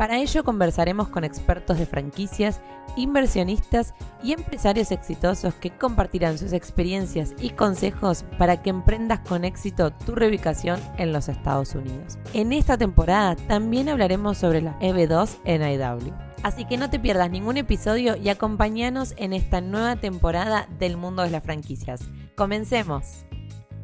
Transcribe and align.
Para 0.00 0.16
ello 0.16 0.44
conversaremos 0.44 1.10
con 1.10 1.24
expertos 1.24 1.78
de 1.78 1.84
franquicias, 1.84 2.62
inversionistas 2.96 3.92
y 4.22 4.32
empresarios 4.32 4.92
exitosos 4.92 5.52
que 5.52 5.68
compartirán 5.68 6.38
sus 6.38 6.54
experiencias 6.54 7.34
y 7.38 7.50
consejos 7.50 8.24
para 8.38 8.62
que 8.62 8.70
emprendas 8.70 9.20
con 9.20 9.44
éxito 9.44 9.92
tu 9.92 10.14
reubicación 10.14 10.80
en 10.96 11.12
los 11.12 11.28
Estados 11.28 11.74
Unidos. 11.74 12.18
En 12.32 12.54
esta 12.54 12.78
temporada 12.78 13.36
también 13.36 13.90
hablaremos 13.90 14.38
sobre 14.38 14.62
la 14.62 14.78
EB2 14.80 15.36
en 15.44 15.60
IW. 15.60 16.14
Así 16.44 16.64
que 16.64 16.78
no 16.78 16.88
te 16.88 16.98
pierdas 16.98 17.30
ningún 17.30 17.58
episodio 17.58 18.16
y 18.16 18.30
acompáñanos 18.30 19.12
en 19.18 19.34
esta 19.34 19.60
nueva 19.60 19.96
temporada 19.96 20.66
del 20.78 20.96
mundo 20.96 21.24
de 21.24 21.30
las 21.30 21.44
franquicias. 21.44 22.00
Comencemos. 22.36 23.26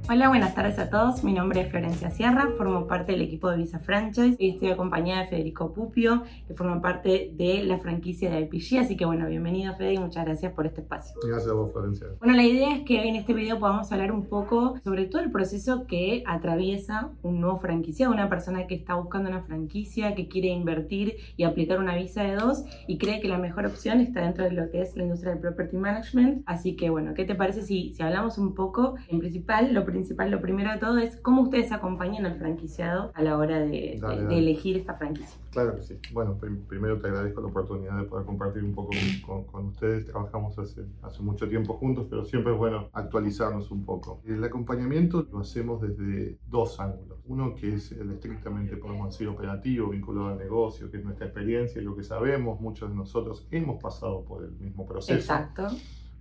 Hola, 0.08 0.28
buenas 0.28 0.54
tardes 0.54 0.78
a 0.78 0.88
todos. 0.88 1.24
Mi 1.24 1.32
nombre 1.32 1.62
es 1.62 1.68
Florencia 1.68 2.12
Sierra, 2.12 2.48
formo 2.56 2.86
parte 2.86 3.10
del 3.10 3.22
equipo 3.22 3.50
de 3.50 3.56
Visa 3.56 3.80
Franchise 3.80 4.36
y 4.38 4.50
estoy 4.50 4.68
acompañada 4.68 5.22
de 5.22 5.26
Federico 5.26 5.72
Pupio, 5.72 6.22
que 6.46 6.54
forma 6.54 6.80
parte 6.80 7.32
de 7.34 7.64
la 7.64 7.78
franquicia 7.78 8.30
de 8.30 8.42
IPG. 8.42 8.78
Así 8.78 8.96
que 8.96 9.04
bueno, 9.04 9.26
bienvenido 9.26 9.74
Fede 9.74 9.94
y 9.94 9.98
muchas 9.98 10.24
gracias 10.24 10.52
por 10.52 10.64
este 10.64 10.82
espacio. 10.82 11.16
Gracias 11.26 11.50
a 11.50 11.54
vos, 11.54 11.72
Florencia. 11.72 12.06
Bueno, 12.20 12.36
la 12.36 12.44
idea 12.44 12.76
es 12.76 12.84
que 12.84 13.08
en 13.08 13.16
este 13.16 13.34
video 13.34 13.58
podamos 13.58 13.90
hablar 13.90 14.12
un 14.12 14.26
poco 14.26 14.78
sobre 14.84 15.06
todo 15.06 15.22
el 15.22 15.32
proceso 15.32 15.88
que 15.88 16.22
atraviesa 16.24 17.10
un 17.24 17.40
nuevo 17.40 17.58
franquiciado, 17.58 18.12
una 18.12 18.28
persona 18.28 18.68
que 18.68 18.76
está 18.76 18.94
buscando 18.94 19.28
una 19.28 19.42
franquicia, 19.42 20.14
que 20.14 20.28
quiere 20.28 20.48
invertir 20.48 21.16
y 21.36 21.42
aplicar 21.42 21.80
una 21.80 21.96
visa 21.96 22.22
de 22.22 22.36
dos 22.36 22.62
y 22.86 22.98
cree 22.98 23.18
que 23.18 23.26
la 23.26 23.38
mejor 23.38 23.66
opción 23.66 23.98
está 23.98 24.20
dentro 24.20 24.44
de 24.44 24.52
lo 24.52 24.70
que 24.70 24.82
es 24.82 24.96
la 24.96 25.02
industria 25.02 25.32
del 25.32 25.40
property 25.40 25.76
management. 25.76 26.44
Así 26.46 26.76
que 26.76 26.90
bueno, 26.90 27.12
¿qué 27.12 27.24
te 27.24 27.34
parece 27.34 27.62
si, 27.62 27.92
si 27.92 28.04
hablamos 28.04 28.38
un 28.38 28.54
poco? 28.54 28.94
En 29.08 29.18
principal, 29.18 29.74
lo 29.74 29.80
principal, 29.80 29.95
lo 30.30 30.40
primero 30.40 30.70
de 30.72 30.78
todo 30.78 30.98
es 30.98 31.16
cómo 31.20 31.42
ustedes 31.42 31.72
acompañan 31.72 32.26
al 32.26 32.36
franquiciado 32.38 33.10
a 33.14 33.22
la 33.22 33.36
hora 33.38 33.58
de, 33.60 33.98
Dale, 34.00 34.14
de- 34.16 34.20
de 34.20 34.24
dale. 34.24 34.38
elegir 34.38 34.76
esta 34.76 34.94
franquicia. 34.94 35.38
Claro 35.50 35.74
que 35.76 35.82
sí. 35.82 35.98
Bueno, 36.12 36.34
prim- 36.34 36.62
primero 36.68 36.98
te 37.00 37.06
agradezco 37.08 37.40
la 37.40 37.46
oportunidad 37.48 37.96
de 37.98 38.04
poder 38.04 38.26
compartir 38.26 38.62
un 38.62 38.74
poco 38.74 38.90
con, 39.26 39.44
con 39.44 39.66
ustedes. 39.66 40.04
Trabajamos 40.06 40.58
hace, 40.58 40.82
hace 41.02 41.22
mucho 41.22 41.48
tiempo 41.48 41.74
juntos, 41.74 42.06
pero 42.10 42.24
siempre 42.24 42.52
es 42.52 42.58
bueno 42.58 42.88
actualizarnos 42.92 43.70
un 43.70 43.84
poco. 43.84 44.20
El 44.26 44.44
acompañamiento 44.44 45.26
lo 45.32 45.40
hacemos 45.40 45.80
desde 45.80 46.38
dos 46.46 46.78
ángulos. 46.78 47.18
Uno 47.26 47.54
que 47.54 47.74
es 47.74 47.92
el 47.92 48.10
estrictamente, 48.12 48.76
podemos 48.76 49.10
decir, 49.10 49.28
operativo, 49.28 49.88
vinculado 49.88 50.28
al 50.28 50.38
negocio, 50.38 50.90
que 50.90 50.98
es 50.98 51.04
nuestra 51.04 51.26
experiencia 51.26 51.80
y 51.80 51.84
lo 51.84 51.96
que 51.96 52.02
sabemos. 52.02 52.60
Muchos 52.60 52.90
de 52.90 52.96
nosotros 52.96 53.46
hemos 53.50 53.82
pasado 53.82 54.24
por 54.24 54.44
el 54.44 54.52
mismo 54.52 54.86
proceso. 54.86 55.14
Exacto. 55.18 55.68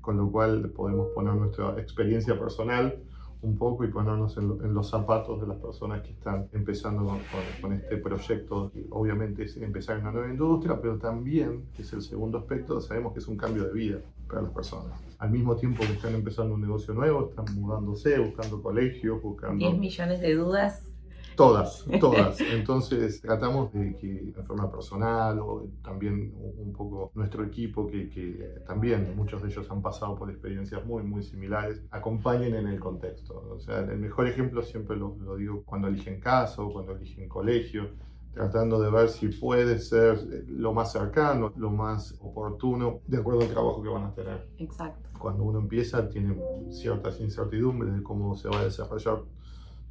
con 0.02 0.18
lo 0.18 0.31
cual 0.31 0.70
podemos 0.70 1.08
poner 1.16 1.34
nuestra 1.34 1.80
experiencia 1.80 2.38
personal 2.40 2.96
un 3.41 3.58
poco 3.58 3.83
y 3.83 3.89
ponernos 3.89 4.38
en, 4.38 4.47
lo- 4.47 4.64
en 4.64 4.73
los 4.73 4.89
zapatos 4.89 5.39
de 5.41 5.47
las 5.47 5.58
personas 5.58 6.02
que 6.02 6.11
están 6.11 6.47
empezando 6.53 7.05
con, 7.05 7.17
con- 7.17 7.61
con 7.61 7.73
este 7.73 7.97
proyecto. 7.97 8.72
Obviamente 8.89 9.44
es 9.44 9.58
empezar 9.58 9.97
en 9.97 10.03
una 10.03 10.11
nueva 10.14 10.30
industria, 10.30 10.80
pero 10.81 10.97
también, 10.97 11.66
que 11.75 11.83
es 11.83 11.94
el 11.94 12.02
segundo 12.02 12.38
aspecto, 12.39 12.80
sabemos 12.81 13.13
que 13.13 13.19
es 13.19 13.28
un 13.28 13.38
cambio 13.38 13.66
de 13.66 13.73
vida 13.73 14.00
para 14.28 14.41
las 14.41 14.52
personas. 14.52 15.00
Al 15.19 15.30
mismo 15.31 15.56
tiempo 15.56 15.83
que 15.86 15.94
están 15.94 16.13
empezando 16.16 16.56
un 16.56 16.61
negocio 16.61 16.94
nuevo, 16.94 17.30
están 17.30 17.45
mudándose, 17.56 18.17
buscando 18.19 18.61
colegios, 18.61 19.22
buscando... 19.22 19.58
10 19.67 19.78
millones 19.80 20.19
de 20.22 20.36
dudas. 20.36 20.91
Todas, 21.36 21.86
todas. 22.00 22.39
Entonces 22.41 23.22
tratamos 23.22 23.73
de 23.73 23.95
que 23.95 24.33
en 24.36 24.45
forma 24.45 24.69
personal 24.69 25.39
o 25.39 25.67
también 25.83 26.33
un 26.58 26.73
poco 26.73 27.11
nuestro 27.16 27.44
equipo, 27.44 27.88
que, 27.88 28.09
que 28.09 28.61
también 28.66 29.16
muchos 29.16 29.41
de 29.41 29.50
ellos 29.50 29.69
han 29.69 29.81
pasado 29.81 30.16
por 30.16 30.30
experiencias 30.30 30.85
muy, 30.85 31.03
muy 31.03 31.23
similares, 31.23 31.81
acompañen 31.91 32.56
en 32.56 32.68
el 32.68 32.79
contexto. 32.79 33.44
O 33.51 33.59
sea, 33.59 33.79
el 33.79 34.00
mejor 34.00 34.28
ejemplo 34.28 34.62
siempre 34.62 34.96
lo, 34.96 35.16
lo 35.18 35.35
digo 35.35 35.63
cuando 35.66 35.88
eligen 35.88 36.19
casa 36.19 36.62
o 36.62 36.72
cuando 36.72 36.94
eligen 36.94 37.28
colegio, 37.28 37.90
tratando 38.35 38.81
de 38.81 38.91
ver 38.91 39.07
si 39.07 39.29
puede 39.29 39.79
ser 39.79 40.17
eh, 40.17 40.44
lo 40.47 40.73
más 40.73 40.91
cercano, 40.91 41.53
lo 41.56 41.72
más 41.72 42.13
oportuno, 42.19 43.00
de 43.07 43.17
acuerdo 43.17 43.41
al 43.41 43.47
trabajo 43.47 43.81
que 43.81 43.90
van 43.90 44.03
a 44.03 44.13
tener 44.13 44.50
Exacto. 44.57 45.09
cuando 45.17 45.44
uno 45.44 45.59
empieza 45.59 46.07
tiene 46.09 46.35
ciertas 46.69 47.19
incertidumbres 47.22 47.96
de 47.96 48.03
cómo 48.03 48.35
se 48.35 48.50
va 48.50 48.59
a 48.59 48.66
desarrollar 48.66 49.23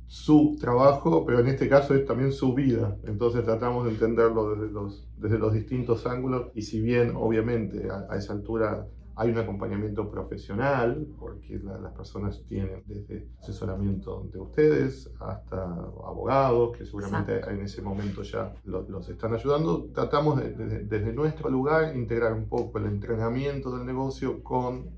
su 0.06 0.56
trabajo, 0.60 1.25
pero 1.26 1.41
en 1.41 1.48
este 1.48 1.69
caso 1.69 1.94
es 1.94 2.04
también 2.04 2.32
su 2.32 2.54
vida. 2.54 2.97
Entonces 3.04 3.44
tratamos 3.44 3.84
de 3.87 3.92
entenderlo 3.92 4.54
desde 4.54 4.72
los, 4.72 5.09
desde 5.16 5.38
los 5.38 5.53
distintos 5.53 6.06
ángulos 6.06 6.48
y 6.54 6.62
si 6.62 6.81
bien 6.81 7.12
obviamente 7.16 7.88
a, 7.91 8.06
a 8.12 8.16
esa 8.16 8.32
altura 8.34 8.87
hay 9.16 9.31
un 9.31 9.38
acompañamiento 9.38 10.10
profesional, 10.10 11.06
porque 11.20 11.60
la- 11.60 11.78
las 11.78 11.93
personas 11.93 12.43
tienen 12.48 12.82
desde 12.84 13.28
asesoramiento 13.38 14.28
de 14.32 14.41
ustedes 14.41 15.09
hasta 15.20 15.62
abogados, 15.62 16.76
que 16.76 16.84
seguramente 16.84 17.41
en 17.48 17.60
ese 17.62 17.81
momento 17.81 18.22
ya 18.22 18.53
lo- 18.64 18.82
los 18.88 19.09
están 19.09 19.32
ayudando, 19.32 19.87
tratamos 19.94 20.41
de- 20.41 20.50
de- 20.54 20.84
desde 20.84 21.12
nuestro 21.12 21.48
lugar 21.48 21.94
integrar 21.97 22.32
un 22.32 22.48
poco 22.48 22.78
el 22.78 22.87
entrenamiento 22.87 23.76
del 23.76 23.87
negocio 23.87 24.43
con 24.43 24.88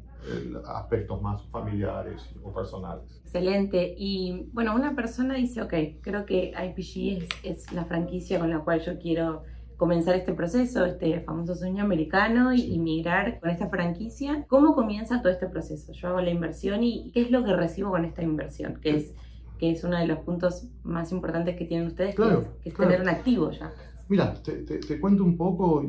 aspectos 0.66 1.20
más 1.22 1.42
familiares 1.50 2.22
o 2.42 2.52
personales. 2.52 3.04
Excelente. 3.22 3.94
Y 3.98 4.48
bueno, 4.52 4.74
una 4.74 4.94
persona 4.94 5.34
dice, 5.34 5.62
ok, 5.62 5.74
creo 6.00 6.24
que 6.26 6.52
IPG 6.52 7.22
es, 7.22 7.28
es 7.66 7.72
la 7.72 7.84
franquicia 7.84 8.38
con 8.38 8.50
la 8.50 8.60
cual 8.60 8.80
yo 8.80 8.98
quiero 8.98 9.42
comenzar 9.76 10.14
este 10.14 10.32
proceso, 10.32 10.86
este 10.86 11.20
famoso 11.20 11.54
sueño 11.54 11.84
americano 11.84 12.54
y, 12.54 12.62
y 12.62 12.78
migrar 12.78 13.40
con 13.40 13.50
esta 13.50 13.68
franquicia. 13.68 14.46
¿Cómo 14.48 14.74
comienza 14.74 15.20
todo 15.20 15.32
este 15.32 15.48
proceso? 15.48 15.92
Yo 15.92 16.08
hago 16.08 16.20
la 16.22 16.30
inversión 16.30 16.82
y 16.82 17.10
¿qué 17.12 17.20
es 17.22 17.30
lo 17.30 17.44
que 17.44 17.54
recibo 17.54 17.90
con 17.90 18.04
esta 18.06 18.22
inversión? 18.22 18.80
Que 18.80 18.96
es, 18.96 19.14
que 19.58 19.70
es 19.72 19.84
uno 19.84 19.98
de 19.98 20.06
los 20.06 20.20
puntos 20.20 20.66
más 20.82 21.12
importantes 21.12 21.56
que 21.56 21.66
tienen 21.66 21.88
ustedes, 21.88 22.14
Claro, 22.14 22.40
que 22.40 22.46
es, 22.46 22.50
que 22.62 22.68
es 22.70 22.74
claro. 22.74 22.90
tener 22.90 23.02
un 23.02 23.08
activo 23.10 23.50
ya. 23.50 23.70
Mira, 24.08 24.34
te, 24.42 24.62
te- 24.62 24.78
te 24.78 25.00
cuento 25.00 25.24
un 25.24 25.36
poco 25.36 25.82
y, 25.82 25.88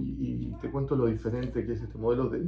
y 0.50 0.54
te 0.60 0.70
cuento 0.72 0.96
lo 0.96 1.06
diferente 1.06 1.64
que 1.66 1.74
es 1.74 1.82
este 1.82 1.98
modelo 2.00 2.30
de, 2.30 2.40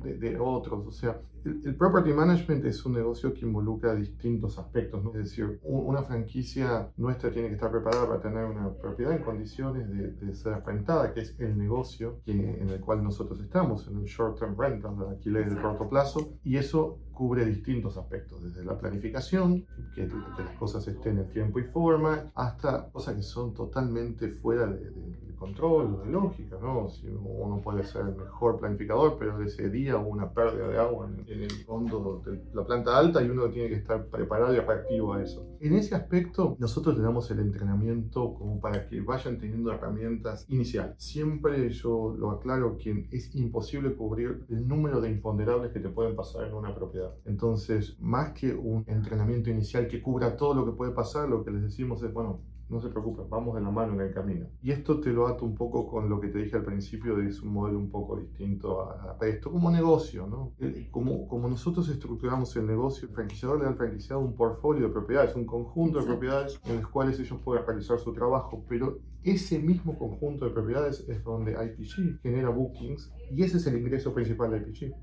de- 0.00 0.18
de 0.18 0.38
otros. 0.38 0.86
O 0.86 0.90
sea, 0.90 1.20
el, 1.44 1.62
el 1.64 1.74
property 1.76 2.12
management 2.12 2.64
es 2.64 2.84
un 2.84 2.94
negocio 2.94 3.32
que 3.32 3.46
involucra 3.46 3.94
distintos 3.94 4.58
aspectos. 4.58 5.02
¿no? 5.04 5.10
Es 5.10 5.30
decir, 5.30 5.60
una 5.62 6.02
franquicia 6.02 6.90
nuestra 6.96 7.30
tiene 7.30 7.48
que 7.48 7.54
estar 7.54 7.70
preparada 7.70 8.06
para 8.06 8.20
tener 8.20 8.44
una 8.44 8.72
propiedad 8.72 9.12
en 9.14 9.22
condiciones 9.22 9.88
de, 9.90 10.12
de 10.12 10.34
ser 10.34 10.62
rentada, 10.64 11.12
que 11.12 11.20
es 11.20 11.34
el 11.38 11.56
negocio 11.58 12.20
que- 12.24 12.32
en 12.32 12.68
el 12.68 12.80
cual 12.80 13.02
nosotros 13.02 13.40
estamos, 13.40 13.86
en 13.88 13.96
el 13.98 14.04
short-term 14.04 14.56
rental, 14.58 14.94
el 15.00 15.08
alquiler 15.08 15.54
de 15.54 15.60
corto 15.60 15.88
plazo. 15.88 16.32
Y 16.44 16.56
eso 16.56 16.98
cubre 17.12 17.44
distintos 17.44 17.96
aspectos, 17.96 18.42
desde 18.44 18.64
la 18.64 18.78
planificación, 18.78 19.66
que, 19.94 20.06
que 20.06 20.42
las 20.44 20.56
cosas 20.56 20.86
estén 20.86 21.18
en 21.18 21.26
tiempo 21.26 21.58
y 21.58 21.64
forma, 21.64 22.30
hasta 22.34 22.88
cosas 22.90 23.16
que 23.16 23.22
son 23.22 23.54
totalmente 23.54 24.28
fuera 24.28 24.66
de- 24.66 24.90
de 24.90 25.27
control 25.38 26.02
de 26.04 26.10
lógica, 26.10 26.58
¿no? 26.60 26.88
Si 26.90 27.06
uno 27.06 27.60
puede 27.62 27.84
ser 27.84 28.02
el 28.02 28.16
mejor 28.16 28.58
planificador, 28.58 29.16
pero 29.18 29.40
ese 29.42 29.70
día 29.70 29.96
hubo 29.96 30.08
una 30.08 30.30
pérdida 30.30 30.68
de 30.68 30.78
agua 30.78 31.08
en, 31.08 31.24
en 31.32 31.42
el 31.42 31.50
fondo 31.64 32.22
de 32.24 32.42
la 32.52 32.64
planta 32.64 32.98
alta 32.98 33.22
y 33.22 33.30
uno 33.30 33.48
tiene 33.48 33.68
que 33.68 33.76
estar 33.76 34.06
preparado 34.06 34.54
y 34.54 34.60
reactivo 34.60 35.14
a 35.14 35.22
eso. 35.22 35.42
En 35.60 35.74
ese 35.74 35.94
aspecto, 35.94 36.56
nosotros 36.58 36.96
le 36.96 37.02
damos 37.02 37.30
el 37.30 37.40
entrenamiento 37.40 38.34
como 38.34 38.60
para 38.60 38.88
que 38.88 39.00
vayan 39.00 39.38
teniendo 39.38 39.72
herramientas 39.72 40.46
iniciales. 40.48 40.94
Siempre 40.98 41.70
yo 41.70 42.14
lo 42.18 42.30
aclaro 42.30 42.76
que 42.76 43.08
es 43.10 43.34
imposible 43.34 43.94
cubrir 43.94 44.44
el 44.48 44.66
número 44.66 45.00
de 45.00 45.10
imponderables 45.10 45.72
que 45.72 45.80
te 45.80 45.88
pueden 45.88 46.16
pasar 46.16 46.46
en 46.46 46.54
una 46.54 46.74
propiedad. 46.74 47.10
Entonces, 47.24 47.96
más 48.00 48.32
que 48.32 48.54
un 48.54 48.84
entrenamiento 48.86 49.50
inicial 49.50 49.88
que 49.88 50.02
cubra 50.02 50.36
todo 50.36 50.54
lo 50.54 50.64
que 50.64 50.72
puede 50.72 50.92
pasar, 50.92 51.28
lo 51.28 51.44
que 51.44 51.50
les 51.50 51.62
decimos 51.62 52.02
es, 52.02 52.12
bueno, 52.12 52.40
no 52.68 52.80
se 52.80 52.88
preocupen, 52.88 53.28
vamos 53.30 53.54
de 53.54 53.62
la 53.62 53.70
mano 53.70 53.94
en 53.94 54.00
el 54.02 54.12
camino. 54.12 54.46
Y 54.62 54.72
esto 54.72 55.00
te 55.00 55.10
lo 55.10 55.26
ato 55.26 55.44
un 55.44 55.54
poco 55.54 55.88
con 55.88 56.08
lo 56.08 56.20
que 56.20 56.28
te 56.28 56.38
dije 56.38 56.56
al 56.56 56.64
principio, 56.64 57.16
de 57.16 57.28
es 57.28 57.40
un 57.40 57.52
modelo 57.52 57.78
un 57.78 57.90
poco 57.90 58.16
distinto 58.18 58.82
a, 58.82 59.16
a 59.18 59.26
esto, 59.26 59.50
como 59.50 59.70
negocio, 59.70 60.26
¿no? 60.26 60.52
Como, 60.90 61.26
como 61.26 61.48
nosotros 61.48 61.88
estructuramos 61.88 62.54
el 62.56 62.66
negocio, 62.66 63.08
el 63.08 63.14
franquiciador 63.14 63.58
le 63.58 63.64
da 63.64 63.70
al 63.70 63.76
franquiciado 63.76 64.20
un 64.20 64.34
portfolio 64.34 64.88
de 64.88 64.92
propiedades, 64.92 65.34
un 65.34 65.46
conjunto 65.46 65.98
de 65.98 66.04
Exacto. 66.04 66.18
propiedades 66.18 66.60
en 66.64 66.76
las 66.76 66.86
cuales 66.86 67.18
ellos 67.18 67.40
pueden 67.42 67.64
realizar 67.66 67.98
su 67.98 68.12
trabajo, 68.12 68.64
pero 68.68 68.98
ese 69.22 69.58
mismo 69.58 69.98
conjunto 69.98 70.44
de 70.44 70.50
propiedades 70.52 71.06
es 71.08 71.22
donde 71.24 71.52
IPG 71.52 72.20
genera 72.22 72.50
bookings 72.50 73.12
y 73.34 73.42
ese 73.42 73.56
es 73.56 73.66
el 73.66 73.78
ingreso 73.78 74.12
principal 74.12 74.50
de 74.50 74.58
IPG. 74.58 74.94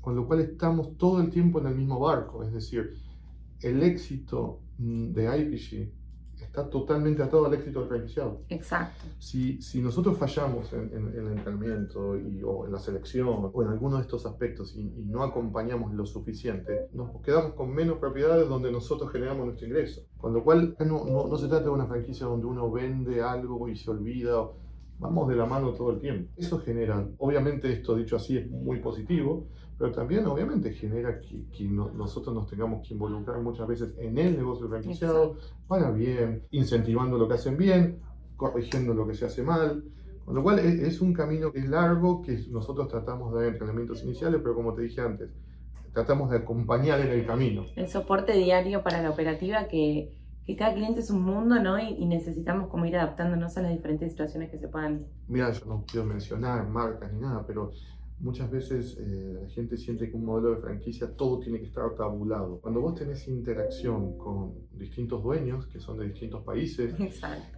Con 0.00 0.16
lo 0.16 0.26
cual 0.26 0.40
estamos 0.40 0.96
todo 0.96 1.20
el 1.20 1.28
tiempo 1.28 1.60
en 1.60 1.66
el 1.66 1.74
mismo 1.74 2.00
barco, 2.00 2.42
es 2.42 2.52
decir, 2.52 2.94
el 3.60 3.82
éxito 3.82 4.60
mm, 4.78 5.12
de 5.12 5.38
IPG 5.38 5.99
está 6.44 6.68
totalmente 6.68 7.22
atado 7.22 7.46
al 7.46 7.54
éxito 7.54 7.80
del 7.80 7.88
franquiciado. 7.88 8.40
Exacto. 8.48 9.04
Si, 9.18 9.60
si 9.62 9.80
nosotros 9.80 10.16
fallamos 10.18 10.72
en, 10.72 10.90
en- 10.92 11.08
en 11.16 11.26
el 11.26 11.32
entrenamiento 11.38 12.16
y, 12.18 12.42
o 12.42 12.66
en 12.66 12.72
la 12.72 12.78
selección 12.78 13.50
o 13.52 13.62
en 13.62 13.68
alguno 13.68 13.96
de 13.96 14.02
estos 14.02 14.26
aspectos 14.26 14.74
y, 14.76 14.80
y 14.80 15.04
no 15.06 15.22
acompañamos 15.22 15.92
lo 15.94 16.06
suficiente, 16.06 16.88
nos 16.92 17.20
quedamos 17.22 17.54
con 17.54 17.70
menos 17.74 17.98
propiedades 17.98 18.48
donde 18.48 18.70
nosotros 18.72 19.10
generamos 19.10 19.44
nuestro 19.46 19.66
ingreso. 19.66 20.02
Con 20.18 20.32
lo 20.34 20.42
cual 20.44 20.76
no, 20.80 21.04
no, 21.04 21.26
no 21.28 21.36
se 21.36 21.48
trata 21.48 21.64
de 21.64 21.70
una 21.70 21.86
franquicia 21.86 22.26
donde 22.26 22.46
uno 22.46 22.70
vende 22.70 23.22
algo 23.22 23.68
y 23.68 23.76
se 23.76 23.90
olvida 23.90 24.48
vamos 24.98 25.28
de 25.28 25.34
la 25.36 25.46
mano 25.46 25.72
todo 25.72 25.92
el 25.92 25.98
tiempo. 25.98 26.30
Eso 26.36 26.58
genera, 26.60 27.08
obviamente 27.16 27.72
esto 27.72 27.96
dicho 27.96 28.16
así 28.16 28.36
es 28.36 28.50
muy 28.50 28.80
positivo, 28.80 29.46
pero 29.80 29.92
también 29.92 30.26
obviamente 30.26 30.74
genera 30.74 31.18
que, 31.18 31.46
que 31.56 31.64
nosotros 31.64 32.34
nos 32.34 32.46
tengamos 32.46 32.86
que 32.86 32.92
involucrar 32.92 33.40
muchas 33.40 33.66
veces 33.66 33.94
en 33.98 34.18
el 34.18 34.36
negocio 34.36 34.68
franquiciado 34.68 35.38
para 35.66 35.90
bien, 35.90 36.42
incentivando 36.50 37.16
lo 37.16 37.26
que 37.26 37.32
hacen 37.32 37.56
bien, 37.56 37.98
corrigiendo 38.36 38.92
lo 38.92 39.08
que 39.08 39.14
se 39.14 39.24
hace 39.24 39.42
mal. 39.42 39.82
Con 40.26 40.34
lo 40.34 40.42
cual 40.42 40.58
es, 40.58 40.80
es 40.80 41.00
un 41.00 41.14
camino 41.14 41.50
que 41.50 41.60
es 41.60 41.68
largo, 41.70 42.20
que 42.20 42.38
nosotros 42.50 42.88
tratamos 42.88 43.32
de 43.32 43.40
dar 43.40 43.52
entrenamientos 43.54 44.02
iniciales, 44.04 44.42
pero 44.42 44.54
como 44.54 44.74
te 44.74 44.82
dije 44.82 45.00
antes, 45.00 45.30
tratamos 45.94 46.28
de 46.28 46.36
acompañar 46.36 47.00
en 47.00 47.12
el 47.12 47.24
camino. 47.24 47.64
El 47.74 47.88
soporte 47.88 48.34
diario 48.34 48.82
para 48.82 49.00
la 49.00 49.08
operativa 49.08 49.66
que, 49.66 50.12
que 50.46 50.56
cada 50.56 50.74
cliente 50.74 51.00
es 51.00 51.08
un 51.08 51.22
mundo, 51.22 51.58
¿no? 51.58 51.78
Y, 51.78 52.04
necesitamos 52.04 52.68
como 52.68 52.84
ir 52.84 52.98
adaptándonos 52.98 53.56
a 53.56 53.62
las 53.62 53.72
diferentes 53.72 54.10
situaciones 54.10 54.50
que 54.50 54.58
se 54.58 54.68
puedan. 54.68 55.06
Mira, 55.26 55.50
yo 55.52 55.64
no 55.64 55.84
quiero 55.90 56.04
mencionar 56.04 56.68
marcas 56.68 57.10
ni 57.14 57.20
nada, 57.20 57.46
pero 57.46 57.70
muchas 58.20 58.50
veces 58.50 58.96
eh, 59.00 59.38
la 59.42 59.48
gente 59.48 59.76
siente 59.76 60.10
que 60.10 60.16
un 60.16 60.24
modelo 60.24 60.54
de 60.54 60.60
franquicia 60.60 61.14
todo 61.14 61.40
tiene 61.40 61.58
que 61.58 61.66
estar 61.66 61.94
tabulado. 61.94 62.60
Cuando 62.60 62.80
vos 62.80 62.94
tenés 62.94 63.26
interacción 63.28 64.16
con 64.16 64.54
distintos 64.72 65.22
dueños, 65.22 65.66
que 65.66 65.80
son 65.80 65.98
de 65.98 66.08
distintos 66.08 66.42
países, 66.42 66.94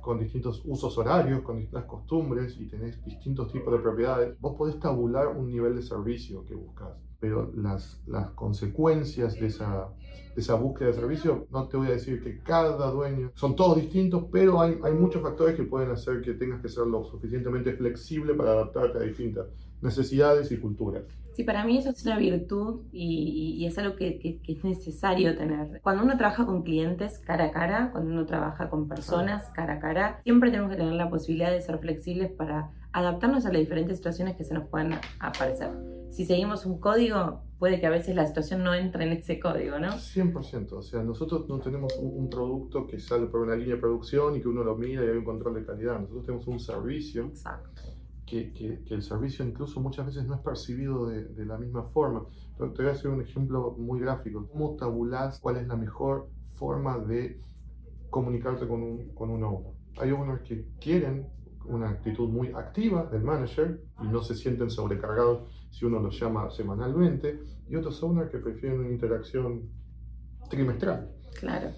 con 0.01 0.19
distintos 0.19 0.63
usos 0.65 0.97
horarios, 0.99 1.43
con 1.43 1.57
distintas 1.57 1.85
costumbres 1.85 2.57
y 2.59 2.67
tenés 2.67 3.05
distintos 3.05 3.51
tipos 3.53 3.73
de 3.73 3.81
propiedades, 3.81 4.41
vos 4.41 4.57
podés 4.57 4.79
tabular 4.79 5.29
un 5.29 5.49
nivel 5.49 5.75
de 5.75 5.83
servicio 5.83 6.45
que 6.45 6.55
buscas 6.55 6.93
pero 7.23 7.53
las, 7.55 8.03
las 8.09 8.31
consecuencias 8.31 9.39
de 9.39 9.47
esa, 9.47 9.91
de 10.35 10.41
esa 10.41 10.57
búsqueda 10.57 10.89
de 10.89 10.95
servicio, 10.95 11.47
no 11.53 11.69
te 11.69 11.77
voy 11.77 11.87
a 11.87 11.91
decir 11.93 12.21
que 12.21 12.41
cada 12.41 12.91
dueño, 12.91 13.31
son 13.37 13.55
todos 13.55 13.77
distintos, 13.77 14.25
pero 14.33 14.61
hay, 14.61 14.77
hay 14.83 14.93
muchos 14.93 15.23
factores 15.23 15.55
que 15.55 15.63
pueden 15.63 15.93
hacer 15.93 16.21
que 16.21 16.33
tengas 16.33 16.61
que 16.61 16.69
ser 16.69 16.85
lo 16.89 17.05
suficientemente 17.05 17.75
flexible 17.75 18.35
para 18.35 18.51
adaptarte 18.51 18.99
a 18.99 19.03
distintas 19.03 19.47
necesidades 19.83 20.51
y 20.53 20.59
culturas. 20.59 21.05
Sí, 21.35 21.45
para 21.45 21.65
mí 21.65 21.79
eso 21.79 21.91
es 21.91 22.05
una 22.05 22.19
virtud 22.19 22.83
y, 22.93 23.57
y 23.59 23.67
es 23.67 23.79
algo 23.79 23.97
que, 23.97 24.19
que, 24.19 24.53
es 24.53 24.65
necesario 24.65 25.37
tener. 25.37 25.81
Cuando 25.83 26.05
uno 26.05 26.17
trabaja 26.19 26.45
con 26.45 26.63
clientes 26.63 27.19
cara 27.19 27.47
a 27.47 27.51
cara, 27.53 27.91
cuando 27.91 28.11
uno 28.11 28.27
trabaja 28.27 28.69
con 28.69 28.87
personas 28.87 29.49
cara 29.55 29.75
a 29.75 29.81
cara, 29.81 30.21
siempre 30.25 30.51
tenemos 30.51 30.71
que 30.71 30.77
tener 30.77 30.93
la 30.93 31.09
posibilidad 31.09 31.51
de 31.51 31.63
ser 31.63 31.79
flexibles 31.79 32.31
para 32.31 32.71
adaptarnos 32.93 33.47
a 33.47 33.53
las 33.53 33.61
diferentes 33.61 33.97
situaciones 33.97 34.37
que 34.37 34.45
se 34.45 34.53
nos 34.53 34.69
puedan 34.69 35.01
aparecer 35.21 35.71
si 36.13 36.27
seguimos 36.27 36.67
un 36.67 36.79
código, 36.79 37.41
puede 37.59 37.81
que 37.81 37.87
a 37.87 37.91
veces 37.91 38.15
la 38.15 38.27
situación 38.27 38.63
no 38.63 38.75
entre 38.75 39.05
en 39.05 39.13
ese 39.13 39.41
código, 39.41 39.79
¿no? 39.79 39.93
100%. 39.93 40.73
O 40.73 40.83
sea, 40.83 41.03
nosotros 41.03 41.49
no 41.49 41.59
tenemos 41.59 41.97
un, 41.99 42.29
producto 42.29 42.87
que 42.87 42.99
sale 42.99 43.27
por 43.27 43.41
una 43.41 43.57
línea 43.57 43.77
de 43.77 43.81
producción 43.81 44.37
y 44.37 44.43
que 44.43 44.49
uno 44.49 44.63
lo 44.63 44.77
mira 44.77 45.03
y 45.05 45.09
hay 45.09 45.17
un 45.17 45.25
control 45.25 45.55
de 45.55 45.65
calidad. 45.65 45.99
Nosotros 45.99 46.27
tenemos 46.27 46.47
un 46.47 46.61
servicio. 46.61 47.25
Exacto. 47.25 47.83
Que, 48.33 48.51
que, 48.55 48.83
que 48.83 48.95
el 48.95 49.03
servicio 49.03 49.45
incluso 49.45 49.79
muchas 49.79 50.07
veces 50.07 50.25
no 50.25 50.35
es 50.35 50.41
percibido 50.41 51.07
de, 51.07 51.25
de 51.25 51.45
la 51.45 51.59
misma 51.59 51.83
forma. 51.83 52.25
te 52.57 52.83
voy 52.83 52.87
a 52.87 52.93
hacer 52.93 53.11
un 53.11 53.21
ejemplo 53.21 53.73
muy 53.77 54.01
gráfico. 54.01 54.49
¿Cómo 54.51 54.75
tabulás 54.75 55.39
cuál 55.39 55.59
es 55.59 55.67
la 55.69 55.77
mejor 55.77 56.31
forma 56.55 56.99
de 56.99 57.43
comunicarte 58.09 58.67
con 58.67 58.83
un, 58.83 59.15
con 59.15 59.29
un 59.29 59.45
owner? 59.45 59.75
Hay 59.99 60.13
owners 60.13 60.41
que 60.49 60.65
quieren 60.81 61.27
una 61.67 61.91
actitud 61.91 62.27
muy 62.31 62.49
activa 62.55 63.05
del 63.05 63.23
manager 63.23 63.83
y 64.03 64.07
no 64.07 64.23
se 64.23 64.35
sienten 64.35 64.71
sobrecargados 64.71 65.69
si 65.71 65.85
uno 65.85 66.01
los 66.01 66.19
llama 66.19 66.49
semanalmente, 66.51 67.39
y 67.69 67.77
otros 67.77 68.03
owners 68.03 68.31
que 68.31 68.39
prefieren 68.39 68.81
una 68.81 68.91
interacción 68.91 69.69
trimestral. 70.49 71.11
Claro. 71.39 71.71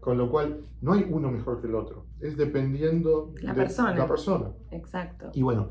Con 0.00 0.16
lo 0.16 0.30
cual, 0.30 0.64
no 0.80 0.94
hay 0.94 1.06
uno 1.10 1.30
mejor 1.30 1.60
que 1.60 1.66
el 1.66 1.74
otro, 1.74 2.06
es 2.20 2.36
dependiendo 2.38 3.32
la 3.42 3.52
de 3.52 3.60
persona. 3.62 3.94
la 3.94 4.08
persona. 4.08 4.52
Exacto. 4.70 5.30
Y 5.34 5.42
bueno, 5.42 5.68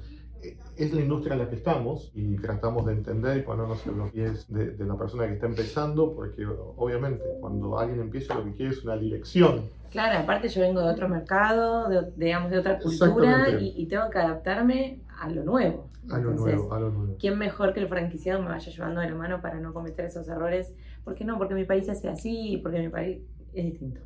es 0.76 0.94
la 0.94 1.02
industria 1.02 1.34
en 1.34 1.40
la 1.40 1.50
que 1.50 1.56
estamos 1.56 2.12
y 2.14 2.36
tratamos 2.38 2.86
de 2.86 2.94
entender 2.94 3.38
y 3.38 3.42
ponernos 3.42 3.86
en 3.88 3.98
los 3.98 4.12
pies 4.12 4.46
de, 4.48 4.72
de, 4.72 4.86
la 4.86 4.96
persona 4.96 5.28
que 5.28 5.34
está 5.34 5.48
empezando, 5.48 6.14
porque 6.14 6.46
obviamente 6.46 7.24
cuando 7.40 7.80
alguien 7.80 8.00
empieza 8.00 8.36
lo 8.36 8.46
que 8.46 8.54
quiere 8.54 8.72
es 8.72 8.84
una 8.84 8.96
dirección. 8.98 9.70
Claro, 9.90 10.20
aparte 10.20 10.50
yo 10.50 10.62
vengo 10.62 10.82
de 10.82 10.90
otro 10.90 11.10
mercado, 11.10 11.90
de, 11.90 12.12
digamos 12.16 12.52
de 12.52 12.60
otra 12.60 12.78
cultura 12.80 13.50
y, 13.60 13.74
y, 13.76 13.86
tengo 13.88 14.10
que 14.10 14.20
adaptarme 14.20 15.00
a 15.20 15.30
lo 15.30 15.44
nuevo. 15.44 15.90
A 16.10 16.20
lo 16.20 16.34
nuevo, 16.34 16.74
a 16.74 16.80
lo 16.80 16.92
nuevo. 16.92 17.16
¿Quién 17.20 17.38
mejor 17.38 17.74
que 17.74 17.82
el 17.82 17.88
franquiciado 17.88 18.42
me 18.42 18.50
vaya 18.50 18.72
llevando 18.72 19.02
de 19.02 19.10
la 19.10 19.16
mano 19.16 19.42
para 19.42 19.60
no 19.60 19.74
cometer 19.74 20.06
esos 20.06 20.28
errores? 20.28 20.74
¿Por 21.04 21.16
qué 21.16 21.26
no? 21.26 21.38
Porque 21.38 21.54
mi 21.54 21.66
país 21.66 21.90
hace 21.90 22.08
así, 22.08 22.60
porque 22.62 22.80
mi 22.80 22.90
país 22.90 23.20
es 23.54 23.66
distinto. 23.66 24.02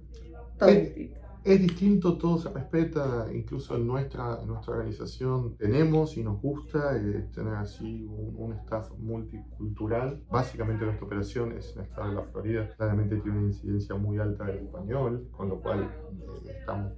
Todo 0.57 0.69
es, 0.69 0.95
distinto. 0.95 1.20
Es 1.43 1.59
distinto, 1.59 2.19
todo 2.19 2.37
se 2.37 2.49
respeta, 2.49 3.27
incluso 3.33 3.75
en 3.75 3.87
nuestra, 3.87 4.39
nuestra 4.45 4.73
organización 4.73 5.57
tenemos 5.57 6.15
y 6.15 6.23
nos 6.23 6.39
gusta 6.39 6.95
eh, 6.95 7.29
tener 7.33 7.55
así 7.55 8.05
un, 8.05 8.53
staff 8.53 8.91
multicultural. 8.99 10.23
Básicamente 10.29 10.85
nuestra 10.85 11.07
operación 11.07 11.53
es 11.53 11.73
en 11.73 11.79
el 11.79 11.85
estado 11.87 12.09
de 12.09 12.15
la 12.15 12.23
Florida, 12.25 12.69
claramente 12.77 13.17
tiene 13.17 13.39
una 13.39 13.47
incidencia 13.47 13.95
muy 13.95 14.19
alta 14.19 14.45
del 14.45 14.65
español, 14.65 15.29
con 15.31 15.49
lo 15.49 15.59
cual 15.59 15.81
eh, 15.81 16.57
estamos 16.59 16.93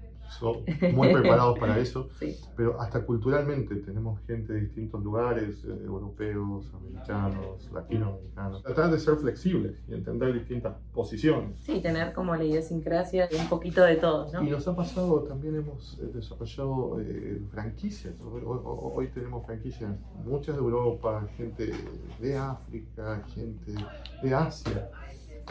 muy 0.94 1.14
preparados 1.14 1.60
para 1.60 1.78
eso, 1.80 2.10
pero 2.56 2.80
hasta 2.82 3.06
culturalmente 3.06 3.76
tenemos 3.78 4.20
gente 4.26 4.54
de 4.54 4.62
distintos 4.62 5.04
lugares, 5.04 5.64
eh, 5.64 5.86
europeos, 5.86 6.72
americanos, 6.74 7.70
latinoamericanos. 7.72 8.64
Tratar 8.64 8.92
de 8.92 9.00
ser 9.00 9.16
flexibles 9.16 9.76
y 9.88 9.94
entender 9.94 10.34
distintas 10.34 10.76
posiciones. 10.94 11.60
Sí, 11.62 11.80
tener 11.82 12.14
como 12.14 12.36
la 12.36 12.44
idiosincrasia 12.44 13.30
un 13.40 13.50
poquito 13.50 13.84
de 13.84 13.96
todos, 13.96 14.34
¿no? 14.34 14.44
Y 14.44 14.50
nos 14.50 14.68
ha 14.68 14.76
pasado, 14.76 15.24
también 15.24 15.56
hemos 15.56 16.00
eh, 16.00 16.12
desarrollado 16.14 17.00
eh, 17.02 17.42
franquicias. 17.52 18.14
Hoy, 18.22 18.42
hoy, 18.46 19.08
tenemos 19.08 19.46
franquicias, 19.46 19.92
muchas 20.26 20.56
de 20.56 20.62
Europa, 20.62 21.28
gente 21.38 21.74
de 22.20 22.38
África, 22.38 23.24
gente 23.34 23.74
de 24.22 24.34
Asia. 24.34 24.90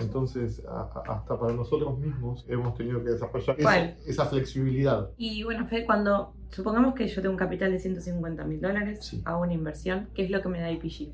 Entonces, 0.00 0.62
hasta 0.68 1.38
para 1.38 1.52
nosotros 1.52 1.98
mismos 1.98 2.44
hemos 2.48 2.74
tenido 2.74 3.02
que 3.02 3.10
desarrollar 3.10 3.56
esa, 4.06 4.26
flexibilidad. 4.26 5.10
Y 5.16 5.42
bueno, 5.44 5.66
Fede, 5.66 5.84
cuando 5.84 6.34
supongamos 6.50 6.94
que 6.94 7.06
yo 7.08 7.20
tengo 7.20 7.32
un 7.32 7.38
capital 7.38 7.72
de 7.72 7.78
150 7.78 8.44
mil 8.44 8.60
dólares, 8.60 9.20
a 9.24 9.36
una 9.36 9.52
inversión, 9.52 10.08
¿qué 10.14 10.24
es 10.24 10.30
lo 10.30 10.40
que 10.40 10.48
me 10.48 10.60
da 10.60 10.70
IPG? 10.70 11.12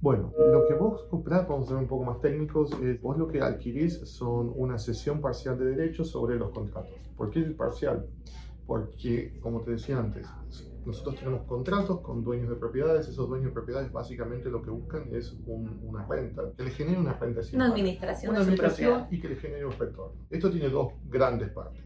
Bueno, 0.00 0.32
lo 0.38 0.66
que 0.66 0.74
vos 0.74 1.02
comprás, 1.10 1.46
vamos 1.46 1.66
a 1.66 1.68
ser 1.70 1.76
un 1.76 1.86
poco 1.86 2.04
más 2.04 2.20
técnicos, 2.20 2.72
es, 2.82 3.02
vos 3.02 3.18
lo 3.18 3.28
que 3.28 3.42
adquirís 3.42 4.00
son 4.08 4.50
una 4.54 4.78
sesión 4.78 5.20
parcial 5.20 5.58
de 5.58 5.66
derechos 5.66 6.08
sobre 6.08 6.36
los 6.36 6.50
contratos. 6.50 6.94
¿Por 7.16 7.30
qué 7.30 7.40
es 7.40 7.52
parcial? 7.52 8.06
Porque, 8.66 9.38
como 9.42 9.60
te 9.60 9.72
decía 9.72 9.98
antes, 9.98 10.26
nosotros 10.84 11.16
tenemos 11.16 11.42
contratos 11.42 12.00
con 12.00 12.24
dueños 12.24 12.48
de 12.48 12.56
propiedades, 12.56 13.08
esos 13.08 13.28
dueños 13.28 13.48
de 13.48 13.52
propiedades 13.52 13.92
básicamente 13.92 14.50
lo 14.50 14.62
que 14.62 14.70
buscan 14.70 15.08
es 15.14 15.36
una 15.46 16.06
renta, 16.06 16.42
que 16.56 16.64
le 16.64 16.70
genere 16.70 16.98
una 16.98 17.14
renta. 17.14 17.40
Una 17.52 17.66
administración, 17.66 18.30
una 18.30 18.40
administración 18.40 19.06
y 19.10 19.20
que 19.20 19.28
le 19.28 19.36
genere 19.36 19.64
un 19.66 19.72
retorno. 19.72 20.26
Esto 20.30 20.50
tiene 20.50 20.68
dos 20.68 20.92
grandes 21.04 21.50
partes. 21.50 21.84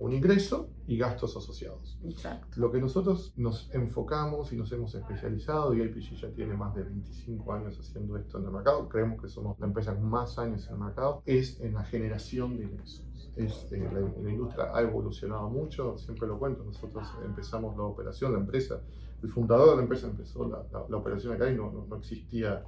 Un 0.00 0.12
ingreso 0.12 0.70
y 0.86 0.98
gastos 0.98 1.36
asociados. 1.36 1.98
Exacto. 2.04 2.60
Lo 2.60 2.70
que 2.70 2.80
nosotros 2.80 3.32
nos 3.36 3.72
enfocamos 3.72 4.52
y 4.52 4.56
nos 4.56 4.70
hemos 4.72 4.94
especializado, 4.94 5.72
y 5.72 5.80
LPG 5.80 6.16
ya 6.16 6.30
tiene 6.32 6.54
más 6.54 6.74
de 6.74 6.82
25 6.82 7.52
años 7.52 7.78
haciendo 7.78 8.16
esto 8.16 8.38
en 8.38 8.46
el 8.46 8.50
mercado, 8.50 8.88
creemos 8.88 9.22
que 9.22 9.28
somos 9.28 9.58
la 9.60 9.66
empresa 9.66 9.94
con 9.94 10.10
más 10.10 10.36
años 10.38 10.66
en 10.66 10.74
el 10.74 10.80
mercado, 10.80 11.22
es 11.24 11.60
en 11.60 11.74
la 11.74 11.84
generación 11.84 12.58
de 12.58 12.64
ingresos 12.64 13.13
es, 13.36 13.68
eh, 13.72 13.88
la, 13.92 14.30
industria 14.30 14.70
ha 14.74 14.80
evolucionado 14.80 15.48
mucho, 15.48 15.98
siempre 15.98 16.28
lo 16.28 16.38
cuento, 16.38 16.64
nosotros 16.64 17.06
empezamos 17.24 17.76
la 17.76 17.82
operación, 17.82 18.32
la 18.32 18.38
empresa, 18.38 18.80
el 19.22 19.28
fundador 19.28 19.70
de 19.70 19.76
la 19.76 19.82
empresa 19.82 20.06
empezó 20.06 20.48
la, 20.48 20.64
la, 20.88 20.96
operación 20.96 21.32
acá 21.32 21.50
y 21.50 21.56
no, 21.56 21.72
no, 21.88 21.96
existía 21.96 22.62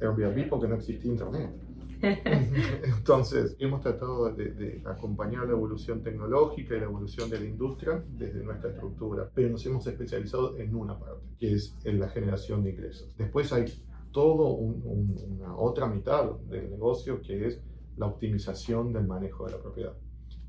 Airbnb 0.00 0.48
porque 0.48 0.68
no 0.68 0.76
existía 0.76 1.10
Internet. 1.10 1.50
Entonces, 2.98 3.56
hemos 3.58 3.80
tratado 3.80 4.30
de, 4.32 4.52
de, 4.52 4.82
acompañar 4.84 5.46
la 5.46 5.52
evolución 5.52 6.02
tecnológica 6.02 6.76
y 6.76 6.80
la 6.80 6.84
evolución 6.84 7.30
de 7.30 7.40
la 7.40 7.46
industria 7.46 8.04
desde 8.06 8.44
nuestra 8.44 8.70
estructura, 8.70 9.30
pero 9.34 9.48
nos 9.50 9.64
hemos 9.64 9.86
especializado 9.86 10.56
en 10.58 10.74
una 10.74 10.98
parte, 10.98 11.24
que 11.38 11.54
es 11.54 11.74
en 11.84 11.98
la 11.98 12.08
generación 12.08 12.62
de 12.62 12.70
ingresos. 12.70 13.14
Después 13.16 13.52
hay 13.52 13.64
todo 14.12 14.48
una 14.48 15.56
otra 15.56 15.86
mitad 15.86 16.30
del 16.48 16.70
negocio 16.70 17.20
que 17.20 17.46
es 17.46 17.60
la 17.96 18.06
optimización 18.06 18.92
del 18.92 19.06
manejo 19.06 19.46
de 19.46 19.52
la 19.52 19.58
propiedad. 19.58 19.92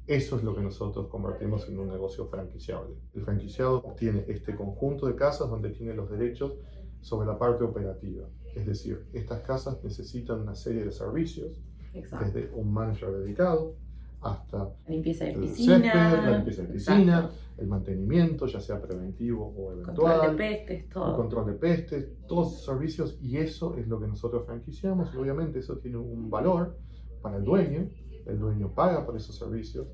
Eso 0.07 0.37
es 0.37 0.43
lo 0.43 0.55
que 0.55 0.61
nosotros 0.61 1.07
convertimos 1.07 1.67
en 1.67 1.77
un 1.79 1.89
negocio 1.89 2.25
franquiciable. 2.27 2.95
El 3.13 3.23
franquiciado 3.23 3.79
obtiene 3.79 4.23
este 4.29 4.55
conjunto 4.55 5.05
de 5.05 5.15
casas 5.15 5.49
donde 5.49 5.69
tiene 5.71 5.93
los 5.93 6.09
derechos 6.09 6.53
sobre 7.01 7.27
la 7.27 7.37
parte 7.37 7.65
operativa. 7.65 8.25
Es 8.55 8.65
decir, 8.65 9.05
estas 9.11 9.41
casas 9.41 9.83
necesitan 9.83 10.39
una 10.39 10.55
serie 10.55 10.85
de 10.85 10.91
servicios, 10.91 11.61
desde 11.93 12.49
un 12.53 12.71
manager 12.71 13.11
dedicado 13.11 13.75
hasta 14.21 14.57
la 14.57 14.75
limpieza 14.87 15.25
de 15.25 15.33
piscina, 15.33 16.21
la 16.21 16.37
limpieza 16.37 16.63
de 16.63 16.69
piscina, 16.69 17.29
el 17.57 17.67
mantenimiento, 17.67 18.45
ya 18.47 18.59
sea 18.59 18.81
preventivo 18.81 19.53
o 19.55 19.73
eventual, 19.73 19.95
control 19.95 20.21
de 20.21 20.37
pestes, 20.37 20.89
todo. 20.89 21.09
El 21.09 21.15
control 21.15 21.45
de 21.47 21.53
pestes, 21.53 22.07
todos 22.27 22.53
esos 22.53 22.65
servicios 22.65 23.17
y 23.21 23.37
eso 23.37 23.75
es 23.75 23.87
lo 23.87 23.99
que 23.99 24.07
nosotros 24.07 24.45
franquiciamos 24.45 25.13
y 25.13 25.17
obviamente 25.17 25.59
eso 25.59 25.77
tiene 25.77 25.97
un 25.97 26.29
valor 26.29 26.77
para 27.21 27.37
el 27.37 27.43
dueño 27.43 27.89
el 28.27 28.39
dueño 28.39 28.73
paga 28.73 29.05
por 29.05 29.15
esos 29.15 29.35
servicios, 29.35 29.87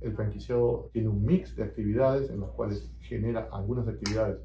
el 0.00 0.14
franquiciado 0.14 0.90
tiene 0.92 1.08
un 1.08 1.24
mix 1.24 1.56
de 1.56 1.64
actividades 1.64 2.30
en 2.30 2.40
las 2.40 2.50
cuales 2.50 2.92
genera 3.00 3.48
algunas 3.50 3.88
actividades 3.88 4.38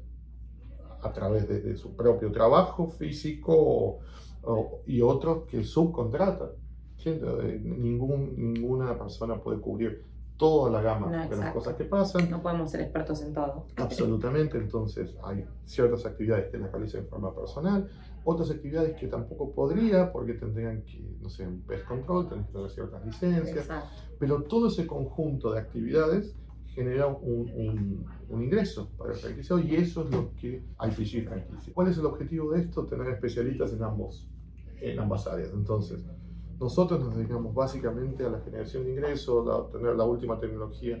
a 1.02 1.12
través 1.12 1.48
de, 1.48 1.76
su 1.76 1.96
propio 1.96 2.30
trabajo 2.30 2.86
físico 2.86 3.98
y 4.86 5.00
otros 5.00 5.44
que 5.46 5.64
subcontratan. 5.64 6.50
Eh, 7.04 7.60
ningún, 7.64 8.34
ninguna 8.36 8.96
persona 8.96 9.40
puede 9.42 9.60
cubrir 9.60 10.04
toda 10.42 10.72
la 10.72 10.82
gama 10.82 11.28
de 11.28 11.36
las 11.36 11.52
cosas 11.52 11.76
que 11.76 11.84
pasan. 11.84 12.28
No 12.28 12.42
podemos 12.42 12.68
ser 12.68 12.80
expertos 12.80 13.22
en 13.22 13.32
todo. 13.32 13.68
Absolutamente, 13.76 14.58
entonces 14.58 15.14
hay 15.22 15.46
ciertas 15.64 16.04
actividades 16.04 16.50
que 16.50 16.58
las 16.58 16.72
realiza 16.72 16.98
en 16.98 17.06
forma 17.06 17.32
personal, 17.32 17.88
otras 18.24 18.50
actividades 18.50 18.96
que 18.96 19.06
tampoco 19.06 19.54
podría 19.54 20.10
porque 20.10 20.32
tendrían 20.34 20.82
que, 20.82 21.16
no 21.20 21.30
sé, 21.30 21.46
un 21.46 21.62
pest 21.62 21.84
control, 21.84 22.28
tendrían 22.28 22.46
que 22.46 22.52
tener 22.54 22.70
ciertas 22.70 23.06
licencias, 23.06 23.68
pero 24.18 24.42
todo 24.42 24.66
ese 24.66 24.84
conjunto 24.84 25.52
de 25.52 25.60
actividades 25.60 26.34
genera 26.66 27.06
un, 27.06 28.04
un, 28.28 28.42
ingreso 28.42 28.90
para 28.98 29.12
el 29.12 29.18
franquiciado 29.18 29.62
y 29.62 29.76
eso 29.76 30.02
es 30.02 30.10
lo 30.10 30.34
que 30.34 30.64
IPG 30.80 31.28
franquicia. 31.28 31.72
¿Cuál 31.72 31.86
es 31.86 31.98
el 31.98 32.06
objetivo 32.06 32.50
de 32.50 32.62
esto? 32.62 32.84
Tener 32.84 33.06
especialistas 33.10 33.72
en, 33.74 33.84
ambos, 33.84 34.28
en 34.80 34.98
ambas 34.98 35.24
áreas. 35.28 35.50
Entonces, 35.52 36.02
nosotros 36.62 37.00
nos 37.00 37.16
dedicamos 37.16 37.52
básicamente 37.52 38.24
a 38.24 38.30
la 38.30 38.40
generación 38.40 38.84
de 38.84 38.92
ingresos, 38.92 39.48
a 39.48 39.70
tener 39.70 39.96
la 39.96 40.04
última 40.04 40.38
tecnología 40.38 40.96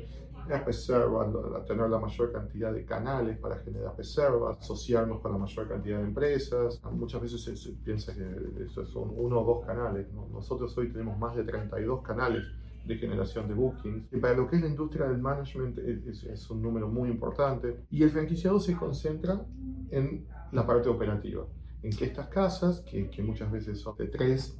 a 0.50 0.58
reservas, 0.58 1.28
a 1.54 1.64
tener 1.64 1.88
la 1.88 2.00
mayor 2.00 2.32
cantidad 2.32 2.72
de 2.72 2.84
canales 2.84 3.38
para 3.38 3.58
generar 3.58 3.96
reservas, 3.96 4.58
asociarnos 4.58 5.20
con 5.20 5.30
la 5.30 5.38
mayor 5.38 5.68
cantidad 5.68 5.98
de 5.98 6.04
empresas. 6.04 6.82
Muchas 6.90 7.22
veces 7.22 7.42
se, 7.42 7.70
piensa 7.84 8.12
que 8.12 8.64
eso 8.64 8.84
son 8.84 9.12
uno 9.14 9.40
o 9.40 9.44
dos 9.44 9.64
canales. 9.64 10.08
Nosotros 10.12 10.76
hoy 10.76 10.90
tenemos 10.90 11.16
más 11.16 11.36
de 11.36 11.44
32 11.44 12.02
canales 12.02 12.42
de 12.84 12.96
generación 12.96 13.46
de 13.46 13.54
bookings. 13.54 14.12
Y 14.12 14.16
para 14.16 14.34
lo 14.34 14.48
que 14.48 14.56
es 14.56 14.62
la 14.62 14.68
industria 14.68 15.06
del 15.06 15.18
management 15.18 15.78
es, 15.78 16.24
es, 16.24 16.50
un 16.50 16.60
número 16.60 16.88
muy 16.88 17.08
importante. 17.08 17.84
Y 17.88 18.02
el 18.02 18.10
franquiciado 18.10 18.58
se 18.58 18.76
concentra 18.76 19.46
en 19.90 20.26
la 20.50 20.66
parte 20.66 20.88
operativa, 20.88 21.46
en 21.84 21.96
que 21.96 22.06
estas 22.06 22.26
casas, 22.26 22.80
que, 22.80 23.08
que 23.08 23.22
muchas 23.22 23.50
veces 23.52 23.78
son 23.78 23.96
de 23.96 24.08
3 24.08 24.58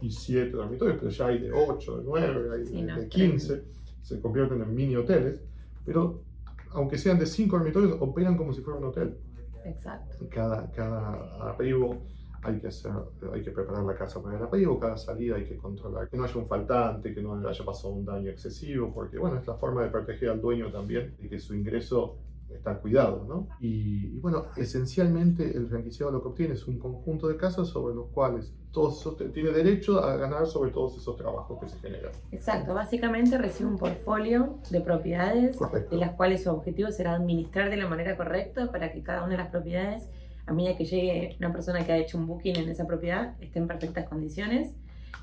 y 0.00 0.10
7 0.10 0.50
dormitorios, 0.50 0.98
pero 0.98 1.10
ya 1.10 1.26
hay 1.26 1.38
de 1.38 1.52
8, 1.52 1.98
de 1.98 2.04
9, 2.04 2.50
hay 2.54 2.82
de, 2.82 3.08
15, 3.08 3.64
se 4.00 4.20
convierten 4.20 4.62
en 4.62 4.74
mini 4.74 4.96
hoteles, 4.96 5.40
pero 5.84 6.22
aunque 6.70 6.98
sean 6.98 7.18
de 7.18 7.26
5 7.26 7.56
dormitorios, 7.56 7.96
operan 8.00 8.36
como 8.36 8.52
si 8.52 8.62
fuera 8.62 8.78
un 8.78 8.86
hotel. 8.86 9.16
Exacto. 9.64 10.26
Cada, 10.30 10.70
cada 10.70 11.50
arribo 11.50 12.02
hay 12.42 12.58
que, 12.58 12.68
hacer, 12.68 12.92
hay 13.32 13.42
que 13.42 13.50
preparar 13.50 13.84
la 13.84 13.94
casa 13.94 14.22
para 14.22 14.38
el 14.38 14.42
arribo, 14.42 14.78
cada 14.78 14.96
salida 14.96 15.36
hay 15.36 15.44
que 15.44 15.56
controlar, 15.56 16.08
que 16.08 16.16
no 16.16 16.24
haya 16.24 16.36
un 16.36 16.46
faltante, 16.46 17.14
que 17.14 17.22
no 17.22 17.34
haya 17.46 17.64
pasado 17.64 17.92
un 17.92 18.04
daño 18.04 18.30
excesivo, 18.30 18.92
porque 18.94 19.18
bueno, 19.18 19.38
es 19.38 19.46
la 19.46 19.54
forma 19.54 19.82
de 19.82 19.90
proteger 19.90 20.30
al 20.30 20.40
dueño 20.40 20.70
también 20.72 21.14
y 21.18 21.28
que 21.28 21.38
su 21.38 21.54
ingreso 21.54 22.16
está 22.54 22.78
cuidado, 22.78 23.24
¿no? 23.28 23.48
Y, 23.60 24.18
bueno, 24.20 24.46
esencialmente 24.56 25.56
el 25.56 25.68
franquiciado 25.68 26.12
lo 26.12 26.22
que 26.22 26.28
obtiene 26.28 26.54
es 26.54 26.66
un 26.66 26.78
conjunto 26.78 27.28
de 27.28 27.36
casas 27.36 27.68
sobre 27.68 27.94
los 27.94 28.08
cuales 28.08 28.52
todos 28.70 29.16
tiene 29.32 29.50
derecho 29.50 30.02
a 30.02 30.16
ganar 30.16 30.46
sobre 30.46 30.70
todos 30.70 30.96
esos 30.96 31.16
trabajos 31.16 31.58
que 31.60 31.68
se 31.68 31.78
generan. 31.78 32.12
Exacto, 32.30 32.74
básicamente 32.74 33.36
recibe 33.36 33.68
un 33.68 33.78
portfolio 33.78 34.58
de 34.70 34.80
propiedades 34.80 35.58
de 35.90 35.96
las 35.96 36.12
cuales 36.12 36.44
su 36.44 36.50
objetivo 36.50 36.90
será 36.92 37.14
administrar 37.14 37.70
de 37.70 37.76
la 37.76 37.88
manera 37.88 38.16
correcta 38.16 38.70
para 38.70 38.92
que 38.92 39.02
cada 39.02 39.22
una 39.22 39.32
de 39.32 39.38
las 39.38 39.50
propiedades, 39.50 40.08
a 40.46 40.52
medida 40.52 40.76
que 40.76 40.84
llegue 40.84 41.36
una 41.38 41.52
persona 41.52 41.84
que 41.84 41.92
ha 41.92 41.98
hecho 41.98 42.16
un 42.16 42.26
booking 42.26 42.56
en 42.56 42.68
esa 42.68 42.86
propiedad, 42.86 43.34
esté 43.40 43.58
en 43.58 43.66
perfectas 43.66 44.08
condiciones 44.08 44.72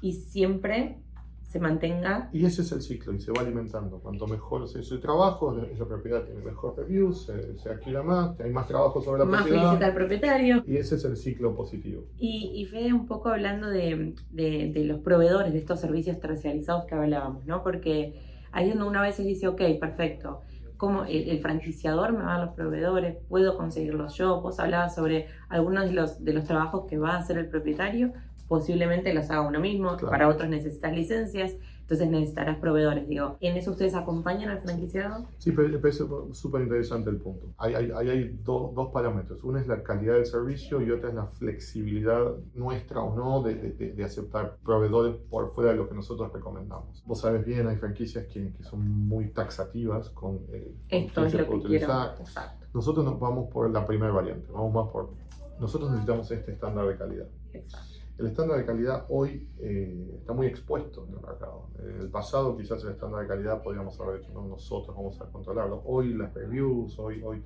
y 0.01 0.13
siempre 0.13 1.00
se 1.48 1.60
mantenga. 1.60 2.30
Y 2.34 2.46
ese 2.46 2.62
es 2.62 2.72
el 2.74 2.82
ciclo 2.82 3.13
y 3.13 3.22
se 3.22 3.32
va 3.32 3.42
alimentando. 3.42 4.00
Cuanto 4.00 4.27
mejor 4.27 4.68
se 4.68 4.84
su 4.84 5.00
trabajo, 5.00 5.58
esa 5.72 5.88
propiedad 5.88 6.24
tiene 6.25 6.42
mejor 6.42 6.75
reviews, 6.77 7.25
se, 7.25 7.58
se, 7.58 7.70
alquila 7.70 8.04
más, 8.04 8.38
hay 8.42 8.51
más 8.51 8.68
trabajo 8.68 9.01
sobre 9.01 9.20
la 9.20 9.25
más 9.25 9.44
propiedad. 9.44 9.63
Más 9.63 9.72
felicita 9.72 9.86
al 9.88 9.96
propietario. 9.96 10.63
Y 10.68 10.75
ese 10.75 10.96
es 10.96 11.06
el 11.06 11.16
ciclo 11.16 11.56
positivo. 11.56 12.04
Y, 12.18 12.51
y 12.54 12.66
Fede, 12.66 12.92
un 12.92 13.08
poco 13.08 13.30
hablando 13.30 13.70
de, 13.70 14.13
de, 14.30 14.72
de, 14.74 14.84
los 14.84 15.00
proveedores 15.00 15.54
de 15.54 15.60
estos 15.60 15.80
servicios 15.80 16.20
tercializados 16.20 16.84
que 16.86 16.96
hablábamos, 16.96 17.46
¿no? 17.46 17.63
Porque 17.63 18.22
ahí 18.51 18.70
donde 18.70 18.84
una 18.84 19.01
vez 19.01 19.18
dice, 19.18 19.48
ok, 19.48 19.62
perfecto. 19.80 20.42
Como 20.75 21.06
el, 21.06 21.30
el, 21.30 21.39
franquiciador 21.39 22.12
me 22.12 22.25
va 22.25 22.36
a 22.36 22.46
los 22.46 22.56
proveedores, 22.56 23.18
puedo 23.30 23.56
conseguirlos 23.56 24.16
yo. 24.16 24.42
Vos 24.42 24.60
hablabas 24.60 24.94
sobre 24.94 25.27
algunos 25.48 25.86
de 25.86 25.94
los, 25.94 26.24
de 26.25 26.34
los 26.34 26.44
trabajos 26.44 26.86
que 26.88 26.98
va 26.98 27.12
a 27.12 27.20
hacer 27.20 27.38
el 27.38 27.48
propietario, 27.48 28.12
posiblemente 28.48 29.13
los 29.13 29.30
haga 29.30 29.42
uno 29.42 29.60
mismo, 29.60 29.98
para 29.98 30.27
otros 30.27 30.50
necesitas 30.50 30.94
licencias, 30.94 31.56
entonces 31.88 32.10
necesitarás 32.10 32.58
proveedores. 32.58 33.08
Digo, 33.08 33.38
¿en 33.39 33.56
eso 33.56 33.72
ustedes 33.72 33.96
acompañan 33.96 34.50
al 34.50 34.60
franquiciado? 34.60 35.25
Sí, 35.38 35.54
pero 35.54 35.88
es 35.88 36.04
súper 36.34 36.62
interesante 36.62 37.10
el 37.10 37.16
punto. 37.16 37.54
Hay, 37.58 37.75
hay, 37.75 37.92
hay 37.92 38.38
dos, 38.44 38.75
dos, 38.75 38.89
parámetros. 38.92 39.42
Uno 39.46 39.58
es 39.58 39.68
la 39.68 39.82
calidad 39.84 40.16
del 40.16 40.25
servicio 40.25 40.82
y 40.82 40.92
otra 40.92 41.08
es 41.08 41.16
la 41.16 41.27
flexibilidad 41.27 42.36
nuestra 42.56 43.00
o 43.01 43.16
no 43.16 43.42
de, 43.42 43.56
de, 43.56 43.94
de 43.94 44.04
aceptar 44.04 44.58
proveedores 44.66 45.16
por 45.30 45.54
fuera 45.54 45.72
de 45.72 45.77
lo 45.77 45.88
que 45.88 45.96
nosotros 45.96 46.30
recomendamos. 46.34 47.01
Vos 47.06 47.22
sabes 47.22 47.46
bien, 47.46 47.68
hay 47.68 47.77
franquicias 47.77 48.25
que, 48.25 48.51
que 48.51 48.63
son 48.63 49.08
muy 49.08 49.30
taxativas 49.30 50.10
con, 50.10 50.42
eh, 50.51 50.75
Esto 50.89 51.25
es 51.25 51.34
lo 51.36 51.48
que 51.48 51.56
utilizar. 51.56 52.18
Exacto. 52.20 52.66
Nosotros 52.74 53.06
nos 53.06 53.18
vamos 53.18 53.50
por 53.50 53.72
la 53.72 53.86
primera 53.86 54.12
variante, 54.12 54.51
vamos 54.51 54.74
más 54.74 54.92
por... 54.92 55.12
Nosotros 55.58 55.89
necesitamos 55.89 56.30
este 56.32 56.51
estándar 56.51 56.86
de 56.86 56.98
calidad. 56.98 57.27
Exacto. 57.54 57.97
El 58.18 58.28
estándar 58.28 58.58
de 58.58 58.66
calidad 58.66 59.06
hoy 59.10 59.48
eh, 59.60 60.16
está 60.20 60.34
muy 60.34 60.48
expuesto 60.48 61.06
en 61.06 61.14
el 61.14 61.22
mercado. 61.22 61.70
En 61.80 62.02
el 62.02 62.10
pasado 62.10 62.58
quizás 62.58 62.84
el 62.84 62.92
estándar 62.92 63.22
de 63.22 63.28
calidad 63.28 63.62
podríamos 63.62 64.00
haber 64.00 64.22
hecho 64.22 64.32
nosotros, 64.34 64.96
vamos 64.96 65.22
a 65.22 65.26
controlarlo. 65.26 65.84
Hoy 65.86 66.16
las 66.16 66.34
reviews, 66.34 66.98
hoy, 66.98 67.22
hoy 67.22 67.44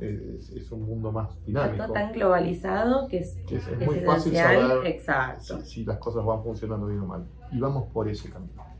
eh, 0.00 0.38
es, 0.38 0.70
un 0.70 0.82
mundo 0.82 1.10
más 1.10 1.30
dinámico. 1.44 1.84
Está 1.84 1.92
tan 1.92 2.12
globalizado 2.12 3.08
que 3.08 3.18
es, 3.18 3.36
que 3.46 3.56
es, 3.56 3.86
muy 3.86 4.00
fácil 4.00 4.34
saber 4.36 4.86
Exacto. 4.86 5.60
Si, 5.60 5.66
si, 5.66 5.84
las 5.84 5.98
cosas 5.98 6.24
van 6.24 6.44
funcionando 6.44 6.86
bien 6.86 7.00
o 7.00 7.06
mal. 7.06 7.26
Y 7.50 7.58
vamos 7.58 7.88
por 7.92 8.08
ese 8.08 8.30
camino. 8.30 8.73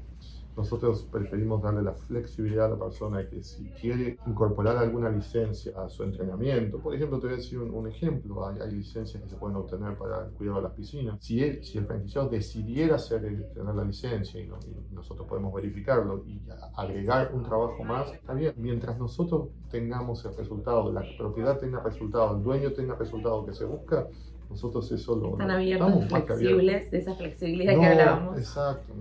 Nosotros 0.56 1.08
preferimos 1.10 1.60
darle 1.62 1.82
la 1.82 1.94
flexibilidad 1.94 2.66
a 2.66 2.68
la 2.70 2.78
persona 2.78 3.28
que 3.28 3.42
si 3.42 3.64
quiere 3.70 4.18
incorporar 4.26 4.76
alguna 4.76 5.10
licencia 5.10 5.72
a 5.76 5.88
su 5.88 6.04
entrenamiento, 6.04 6.78
por 6.78 6.94
ejemplo, 6.94 7.18
te 7.18 7.26
voy 7.26 7.34
a 7.34 7.36
decir 7.38 7.58
un, 7.58 7.88
ejemplo, 7.88 8.46
hay, 8.46 8.70
licencias 8.70 9.20
que 9.20 9.28
se 9.28 9.36
pueden 9.36 9.56
obtener 9.56 9.96
para 9.96 10.26
el 10.26 10.30
cuidado 10.32 10.58
de 10.58 10.62
las 10.64 10.72
piscinas. 10.72 11.18
Si, 11.24 11.40
si 11.64 11.78
el 11.78 11.86
franquiciado 11.86 12.28
decidiera 12.28 12.96
hacer, 12.96 13.20
tener 13.52 13.74
la 13.74 13.84
licencia 13.84 14.40
y, 14.40 14.48
nosotros 14.92 15.26
podemos 15.26 15.52
verificarlo 15.52 16.24
y 16.24 16.40
agregar 16.76 17.32
un 17.34 17.42
trabajo 17.42 17.82
más, 17.82 18.12
está 18.12 18.32
bien. 18.32 18.54
Mientras 18.56 18.96
nosotros 18.96 19.48
tengamos 19.70 20.24
el 20.24 20.36
resultado, 20.36 20.92
la 20.92 21.02
propiedad 21.18 21.58
tenga 21.58 21.82
resultado, 21.82 22.36
el 22.36 22.42
dueño 22.42 22.72
tenga 22.72 22.94
resultado 22.94 23.44
que 23.44 23.52
se 23.52 23.64
busca, 23.64 24.06
nosotros 24.48 24.90
eso 24.92 25.16
lo... 25.16 25.32
Están 25.32 25.50
abiertos, 25.50 26.04
flexibles, 26.06 26.90
de 26.90 26.98
esa 26.98 27.14
flexibilidad 27.14 27.74
que 27.74 27.86
hablábamos. 27.86 28.38
Exacto, 28.38 28.92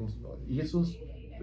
y 0.47 0.59
eso 0.59 0.81
es 0.81 0.97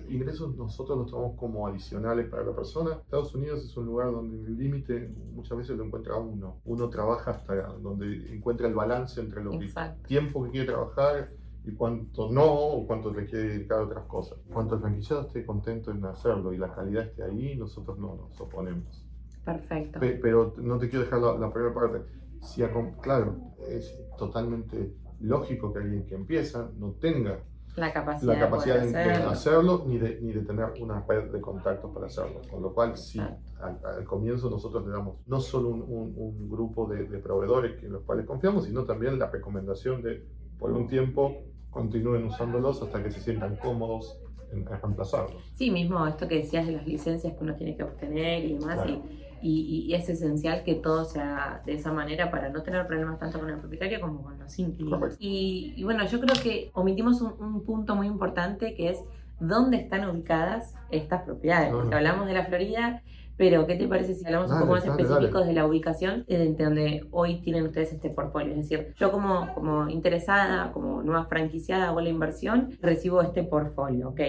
ingresos 0.08 0.56
nosotros 0.56 0.98
los 0.98 1.10
tomamos 1.10 1.36
como 1.38 1.66
adicionales 1.66 2.28
para 2.28 2.44
la 2.44 2.54
persona. 2.54 2.98
Estados 3.02 3.34
Unidos 3.34 3.64
es 3.64 3.76
un 3.76 3.86
lugar 3.86 4.10
donde 4.12 4.46
el 4.46 4.56
límite 4.56 5.12
muchas 5.32 5.58
veces 5.58 5.76
lo 5.76 5.84
encuentra 5.84 6.16
uno. 6.16 6.60
Uno 6.64 6.88
trabaja 6.88 7.32
hasta 7.32 7.54
donde 7.74 8.34
encuentra 8.34 8.68
el 8.68 8.74
balance 8.74 9.20
entre 9.20 9.42
lo 9.42 9.52
que, 9.52 9.70
tiempo 10.06 10.44
que 10.44 10.50
quiere 10.50 10.66
trabajar 10.66 11.30
y 11.64 11.72
cuánto 11.72 12.30
no, 12.30 12.52
o 12.52 12.86
cuánto 12.86 13.12
le 13.12 13.26
quiere 13.26 13.48
dedicar 13.48 13.80
a 13.80 13.82
otras 13.84 14.04
cosas. 14.06 14.38
Cuanto 14.52 14.76
el 14.76 14.80
franquiciado 14.80 15.22
esté 15.22 15.44
contento 15.44 15.90
en 15.90 16.04
hacerlo 16.04 16.52
y 16.52 16.58
la 16.58 16.72
calidad 16.72 17.04
esté 17.04 17.22
ahí, 17.22 17.56
nosotros 17.56 17.98
no 17.98 18.16
nos 18.16 18.40
oponemos. 18.40 19.06
Perfecto. 19.44 19.98
pero 20.00 20.54
no 20.58 20.78
te 20.78 20.88
quiero 20.88 21.04
dejar 21.04 21.20
la, 21.20 21.52
primera 21.52 21.74
parte. 21.74 22.04
Si 22.42 22.62
claro, 23.00 23.36
es 23.68 23.98
totalmente 24.16 24.94
lógico 25.20 25.72
que 25.72 25.80
alguien 25.80 26.06
que 26.06 26.14
empieza 26.14 26.70
no 26.78 26.92
tenga 26.92 27.40
la 27.80 27.92
capacidad, 27.92 28.34
la 28.34 28.38
capacidad 28.38 28.80
de, 28.80 28.96
hacerlo. 28.96 29.84
ni, 29.86 29.98
de, 29.98 30.20
ni 30.20 30.32
de 30.32 30.42
tener 30.42 30.66
una 30.80 31.04
red 31.08 31.30
de 31.30 31.40
contactos 31.40 31.90
para 31.92 32.06
hacerlo. 32.06 32.40
Con 32.50 32.62
lo 32.62 32.72
cual, 32.72 32.96
sí, 32.96 33.20
al, 33.20 34.04
comienzo 34.04 34.50
nosotros 34.50 34.86
le 34.86 34.92
damos 34.92 35.16
no 35.26 35.40
solo 35.40 35.70
un, 35.70 35.82
un, 36.16 36.50
grupo 36.50 36.86
de, 36.86 37.08
de, 37.08 37.18
proveedores 37.18 37.82
en 37.82 37.92
los 37.92 38.02
cuales 38.02 38.26
confiamos, 38.26 38.64
sino 38.64 38.84
también 38.84 39.18
la 39.18 39.30
recomendación 39.30 40.02
de, 40.02 40.24
por 40.58 40.72
un 40.72 40.86
tiempo, 40.86 41.42
continúen 41.70 42.24
usándolos 42.24 42.82
hasta 42.82 43.02
que 43.02 43.10
se 43.10 43.20
sientan 43.20 43.56
cómodos 43.56 44.20
en, 44.52 44.66
reemplazarlos. 44.66 45.42
Sí, 45.54 45.70
mismo 45.70 46.06
esto 46.06 46.28
que 46.28 46.36
decías 46.36 46.66
de 46.66 46.72
las 46.72 46.86
licencias 46.86 47.34
que 47.34 47.44
uno 47.44 47.54
tiene 47.54 47.76
que 47.76 47.84
obtener 47.84 48.44
y 48.44 48.58
demás. 48.58 48.86
Y 48.88 49.02
y, 49.42 49.92
es 49.94 50.08
esencial 50.08 50.62
que 50.64 50.74
todo 50.74 51.04
sea 51.04 51.62
de 51.64 51.74
esa 51.74 51.92
manera 51.92 52.30
para 52.30 52.48
no 52.50 52.62
tener 52.62 52.86
problemas 52.86 53.18
tanto 53.18 53.38
con 53.38 53.50
el 53.50 53.58
propietario 53.58 54.00
como 54.00 54.22
con 54.22 54.38
los 54.38 54.58
inquilinos. 54.58 55.16
Y, 55.18 55.82
bueno, 55.84 56.06
yo 56.06 56.20
creo 56.20 56.34
que 56.42 56.70
omitimos 56.74 57.20
un, 57.20 57.64
punto 57.64 57.94
muy 57.94 58.06
importante 58.06 58.74
que 58.74 58.90
es 58.90 58.98
dónde 59.38 59.78
están 59.78 60.08
ubicadas 60.08 60.74
estas 60.90 61.22
propiedades. 61.22 61.72
Porque 61.72 61.94
hablamos 61.94 62.26
de 62.26 62.34
la 62.34 62.44
Florida, 62.44 63.02
pero 63.36 63.66
¿qué 63.66 63.76
te 63.76 63.88
parece 63.88 64.14
si 64.14 64.24
hablamos 64.26 64.50
un 64.50 64.60
poco 64.60 64.72
más 64.72 64.86
específicos 64.86 65.46
de 65.46 65.54
la 65.54 65.64
ubicación 65.64 66.24
de 66.28 66.54
donde 66.58 67.06
hoy 67.10 67.40
tienen 67.40 67.64
ustedes 67.64 67.92
este 67.92 68.10
portfolio? 68.10 68.50
Es 68.50 68.68
decir, 68.68 68.94
yo 68.98 69.10
como, 69.10 69.54
como 69.54 69.88
interesada, 69.88 70.72
como 70.72 71.02
nueva 71.02 71.24
franquiciada 71.24 71.92
o 71.92 72.00
la 72.00 72.08
inversión, 72.08 72.76
recibo 72.82 73.22
este 73.22 73.42
portfolio, 73.42 74.10
¿ok? 74.10 74.20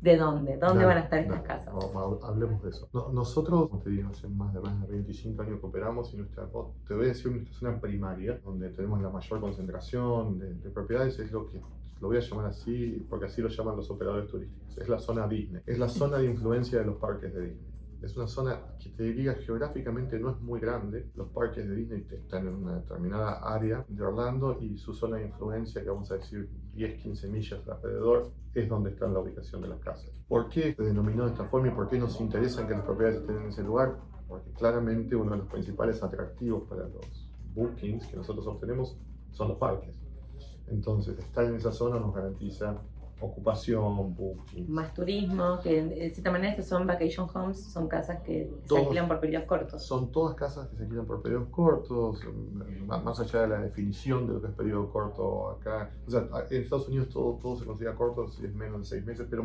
¿De 0.00 0.16
dónde? 0.16 0.56
¿Dónde 0.56 0.84
van 0.84 0.96
a 0.96 1.00
estar 1.00 1.18
estas 1.18 1.42
casas? 1.42 1.74
hablemos 2.22 2.62
de 2.62 2.70
eso. 2.70 2.88
nosotros, 3.12 3.68
como 3.68 3.82
te 3.82 3.90
digo, 3.90 4.08
hace 4.08 4.28
más 4.28 4.52
de, 4.54 4.60
más 4.60 4.80
de 4.82 4.94
25 4.94 5.42
años 5.42 5.60
que 5.60 5.66
operamos 5.66 6.12
y 6.14 6.16
nuestra, 6.16 6.48
te 6.86 6.94
voy 6.94 7.04
a 7.04 7.08
decir, 7.08 7.30
nuestra 7.30 7.52
zona 7.54 7.80
primaria, 7.80 8.40
donde 8.44 8.70
tenemos 8.70 9.00
la 9.02 9.10
mayor 9.10 9.40
concentración 9.40 10.38
de, 10.38 10.54
de 10.54 10.70
propiedades, 10.70 11.18
es 11.18 11.30
lo 11.30 11.46
que 11.46 11.60
lo 12.00 12.08
voy 12.08 12.16
a 12.16 12.20
llamar 12.20 12.46
así 12.46 13.06
porque 13.08 13.26
así 13.26 13.42
lo 13.42 13.48
llaman 13.48 13.76
los 13.76 13.90
operadores 13.90 14.28
turísticos. 14.28 14.78
Es 14.78 14.88
la 14.88 14.98
zona 14.98 15.28
Disney. 15.28 15.62
Es 15.66 15.78
la 15.78 15.88
zona 15.88 16.18
de 16.18 16.26
influencia 16.26 16.78
de 16.78 16.86
los 16.86 16.96
parques 16.96 17.32
de 17.34 17.40
Disney. 17.42 17.70
Es 18.02 18.16
una 18.16 18.26
zona 18.26 18.58
que 18.78 18.88
te 18.88 19.02
diría 19.02 19.34
geográficamente 19.34 20.18
no 20.18 20.30
es 20.30 20.40
muy 20.40 20.58
grande. 20.58 21.10
Los 21.14 21.28
parques 21.28 21.68
de 21.68 21.76
Disney 21.76 22.06
están 22.10 22.48
en 22.48 22.54
una 22.54 22.76
determinada 22.76 23.40
área 23.40 23.84
de 23.86 24.02
Orlando 24.02 24.56
y 24.58 24.78
su 24.78 24.94
zona 24.94 25.18
de 25.18 25.26
influencia, 25.26 25.82
que 25.82 25.90
vamos 25.90 26.10
a 26.10 26.14
decir 26.14 26.48
10, 26.72 27.02
15 27.02 27.28
millas 27.28 27.68
alrededor, 27.68 28.32
es 28.54 28.68
donde 28.68 28.90
está 28.90 29.06
la 29.06 29.20
ubicación 29.20 29.62
de 29.62 29.68
las 29.68 29.80
casas. 29.80 30.10
¿Por 30.28 30.48
qué 30.48 30.74
se 30.74 30.82
denominó 30.82 31.24
de 31.24 31.32
esta 31.32 31.44
forma 31.44 31.68
y 31.68 31.70
por 31.70 31.88
qué 31.88 31.98
nos 31.98 32.20
interesa 32.20 32.66
que 32.66 32.74
las 32.74 32.84
propiedades 32.84 33.20
estén 33.20 33.36
en 33.36 33.48
ese 33.48 33.62
lugar? 33.62 33.98
Porque 34.26 34.50
claramente 34.52 35.14
uno 35.16 35.32
de 35.32 35.38
los 35.38 35.48
principales 35.48 36.02
atractivos 36.02 36.68
para 36.68 36.88
los 36.88 37.30
bookings 37.54 38.06
que 38.06 38.16
nosotros 38.16 38.46
obtenemos 38.46 38.96
son 39.30 39.48
los 39.48 39.58
parques. 39.58 39.94
Entonces, 40.68 41.18
estar 41.18 41.44
en 41.44 41.56
esa 41.56 41.72
zona 41.72 41.98
nos 41.98 42.14
garantiza 42.14 42.80
ocupación, 43.20 44.14
booking. 44.14 44.70
Más 44.70 44.92
turismo, 44.94 45.60
que 45.62 45.82
de 45.82 46.10
cierta 46.10 46.30
manera 46.30 46.52
estos 46.52 46.66
son 46.66 46.86
vacation 46.86 47.28
homes, 47.32 47.62
son 47.62 47.88
casas 47.88 48.22
que 48.22 48.50
se 48.64 48.78
alquilan 48.78 49.08
por 49.08 49.20
periodos 49.20 49.46
cortos. 49.46 49.82
Son 49.82 50.10
todas 50.10 50.34
casas 50.34 50.68
que 50.68 50.76
se 50.76 50.82
alquilan 50.84 51.06
por 51.06 51.22
periodos 51.22 51.48
cortos, 51.48 52.20
más 52.86 53.20
allá 53.20 53.42
de 53.42 53.48
la 53.48 53.60
definición 53.60 54.26
de 54.26 54.34
lo 54.34 54.40
que 54.40 54.48
es 54.48 54.54
periodo 54.54 54.90
corto 54.90 55.50
acá. 55.50 55.90
O 56.06 56.10
sea, 56.10 56.26
en 56.50 56.62
Estados 56.62 56.88
Unidos 56.88 57.08
todo, 57.08 57.34
todo 57.34 57.56
se 57.56 57.64
considera 57.64 57.94
corto 57.94 58.28
si 58.28 58.44
es 58.44 58.54
menos 58.54 58.80
de 58.80 58.86
seis 58.86 59.04
meses, 59.04 59.26
pero 59.28 59.44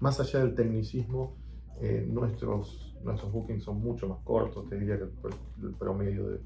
más 0.00 0.20
allá 0.20 0.40
del 0.40 0.54
tecnicismo, 0.54 1.36
eh, 1.80 2.06
nuestros, 2.08 2.96
nuestros 3.02 3.30
bookings 3.32 3.64
son 3.64 3.80
mucho 3.80 4.08
más 4.08 4.18
cortos, 4.24 4.68
te 4.68 4.78
diría 4.78 4.98
que 4.98 5.04
el, 5.04 5.74
promedio 5.74 6.28
de, 6.28 6.40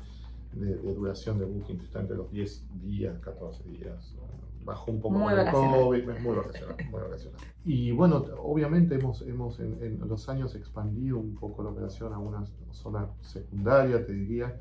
de, 0.54 0.74
duración 0.94 1.38
de 1.38 1.46
bookings 1.46 1.84
está 1.84 2.00
entre 2.00 2.16
los 2.16 2.30
10 2.30 2.80
días, 2.82 3.18
14 3.20 3.62
días 3.64 4.14
bajó 4.64 4.92
un 4.92 5.00
poco 5.00 5.19
muy 5.19 5.35
el 5.35 5.50
COVID, 5.50 6.11
es 6.11 6.23
muy 6.23 6.37
vacacional, 6.37 6.76
muy 6.90 7.00
vacacional. 7.00 7.40
Y 7.64 7.92
bueno, 7.92 8.25
obviamente 8.38 8.95
hemos, 8.95 9.23
hemos 9.23 9.61
en, 9.61 10.00
los 10.09 10.28
años 10.28 10.54
expandido 10.54 11.19
un 11.19 11.35
poco 11.35 11.62
la 11.62 11.71
operación 11.71 12.12
a 12.12 12.19
una 12.19 12.45
zona 12.71 13.09
secundaria, 13.21 14.04
te 14.04 14.12
diría, 14.12 14.59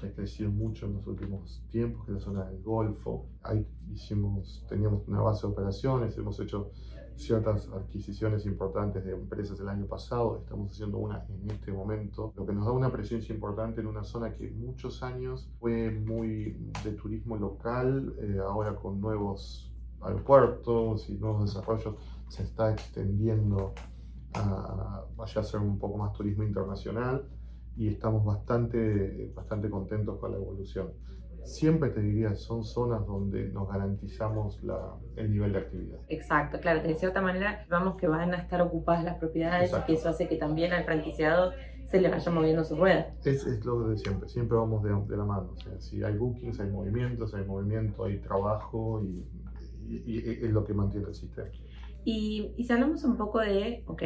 que 0.00 0.06
ha 0.06 0.12
crecido 0.12 0.50
mucho 0.50 0.86
en 0.86 0.94
los 0.94 1.06
últimos 1.06 1.62
tiempos, 1.70 2.04
que 2.04 2.12
es 2.12 2.18
la 2.18 2.24
zona 2.24 2.44
del 2.44 2.62
Golfo. 2.62 3.26
Ahí 3.42 3.66
hicimos, 3.92 4.64
teníamos 4.68 5.06
una 5.06 5.20
base 5.20 5.46
de 5.46 5.52
operaciones, 5.52 6.16
hemos 6.18 6.38
hecho 6.40 6.70
ciertas 7.16 7.68
adquisiciones 7.68 8.46
importantes 8.46 9.04
de 9.04 9.12
empresas 9.12 9.58
el 9.60 9.68
año 9.68 9.86
pasado, 9.86 10.38
estamos 10.38 10.70
haciendo 10.70 10.98
una 10.98 11.24
en 11.28 11.50
este 11.50 11.72
momento, 11.72 12.32
lo 12.36 12.46
que 12.46 12.52
nos 12.52 12.66
da 12.66 12.72
una 12.72 12.90
presencia 12.90 13.34
importante 13.34 13.80
en 13.80 13.86
una 13.86 14.04
zona 14.04 14.34
que 14.34 14.50
muchos 14.50 15.02
años 15.02 15.50
fue 15.60 15.90
muy 15.90 16.56
de 16.84 16.92
turismo 16.92 17.36
local, 17.36 18.14
eh, 18.20 18.38
ahora 18.38 18.74
con 18.76 19.00
nuevos 19.00 19.72
aeropuertos 20.00 21.08
y 21.08 21.14
nuevos 21.14 21.44
desarrollos 21.46 21.94
se 22.28 22.42
está 22.42 22.72
extendiendo 22.72 23.74
a, 24.34 25.04
vaya 25.16 25.40
a 25.40 25.44
ser 25.44 25.60
un 25.60 25.78
poco 25.78 25.98
más 25.98 26.12
turismo 26.12 26.42
internacional 26.42 27.28
y 27.76 27.88
estamos 27.88 28.24
bastante, 28.24 29.32
bastante 29.34 29.70
contentos 29.70 30.18
con 30.18 30.32
la 30.32 30.38
evolución 30.38 30.92
siempre 31.44 31.90
te 31.90 32.00
diría, 32.00 32.34
son 32.34 32.64
zonas 32.64 33.06
donde 33.06 33.48
nos 33.48 33.68
garantizamos 33.68 34.62
la, 34.62 34.94
el 35.16 35.30
nivel 35.32 35.52
de 35.52 35.58
actividad. 35.58 35.98
Exacto, 36.08 36.60
claro, 36.60 36.82
de 36.82 36.94
cierta 36.94 37.20
manera 37.20 37.66
vamos 37.68 37.96
que 37.96 38.06
van 38.06 38.32
a 38.34 38.38
estar 38.38 38.60
ocupadas 38.60 39.04
las 39.04 39.18
propiedades 39.18 39.72
y 39.72 39.86
que 39.86 39.94
eso 39.94 40.08
hace 40.08 40.28
que 40.28 40.36
también 40.36 40.72
al 40.72 40.84
franquiciado 40.84 41.52
se 41.84 42.00
le 42.00 42.08
vaya 42.08 42.30
moviendo 42.30 42.64
su 42.64 42.76
rueda. 42.76 43.14
Es, 43.24 43.46
es 43.46 43.64
lo 43.64 43.88
de 43.88 43.98
siempre, 43.98 44.28
siempre 44.28 44.56
vamos 44.56 44.82
de, 44.82 44.90
de, 44.90 45.16
la 45.16 45.24
mano. 45.24 45.50
O 45.52 45.56
sea, 45.58 45.78
si 45.80 46.02
hay 46.02 46.16
bookings, 46.16 46.58
hay 46.60 46.70
movimientos, 46.70 47.34
hay 47.34 47.44
movimiento, 47.44 48.04
hay 48.04 48.18
trabajo 48.18 49.02
y, 49.02 49.26
y, 49.88 50.44
es 50.44 50.50
lo 50.50 50.64
que 50.64 50.72
mantiene 50.72 51.08
el 51.08 51.14
sistema. 51.14 51.48
Y, 52.04 52.54
y 52.56 52.64
si 52.64 52.72
hablamos 52.72 53.04
un 53.04 53.16
poco 53.16 53.40
de, 53.40 53.84
ok, 53.86 54.02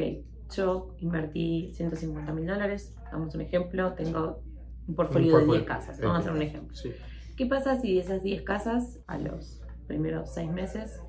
yo 0.54 0.94
invertí 0.98 1.72
150 1.74 2.32
mil 2.32 2.46
dólares, 2.46 2.94
damos 3.10 3.34
un 3.34 3.40
ejemplo, 3.40 3.94
tengo 3.94 4.42
un 4.88 4.94
portfolio, 4.94 5.38
de 5.38 5.44
10 5.44 5.62
casas, 5.64 6.00
vamos 6.00 6.16
a 6.16 6.20
hacer 6.20 6.32
un 6.32 6.42
ejemplo. 6.42 6.74
Sí. 6.74 6.92
¿Qué 7.36 7.44
pasa 7.44 7.78
si 7.78 7.94
de 7.94 8.00
esas 8.00 8.22
10 8.22 8.42
casas, 8.42 8.98
a 9.06 9.18
los 9.18 9.60
primeros 9.86 10.30
6 10.32 10.50
meses, 10.50 11.02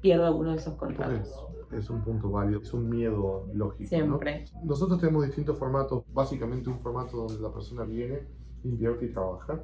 pierdo 0.00 0.26
alguno 0.26 0.50
de 0.50 0.56
esos 0.56 0.74
contratos? 0.74 1.46
Es 1.70 1.88
un 1.88 2.02
punto 2.02 2.30
válido, 2.30 2.60
es 2.60 2.72
un 2.74 2.88
miedo 2.88 3.46
lógico. 3.54 3.88
Siempre. 3.88 4.46
Nosotros 4.64 4.98
tenemos 4.98 5.24
distintos 5.24 5.56
formatos, 5.56 6.02
básicamente 6.12 6.68
un 6.68 6.80
formato 6.80 7.18
donde 7.18 7.40
la 7.40 7.52
persona 7.52 7.84
viene, 7.84 8.26
invierte 8.64 9.06
y 9.06 9.12
trabaja 9.12 9.62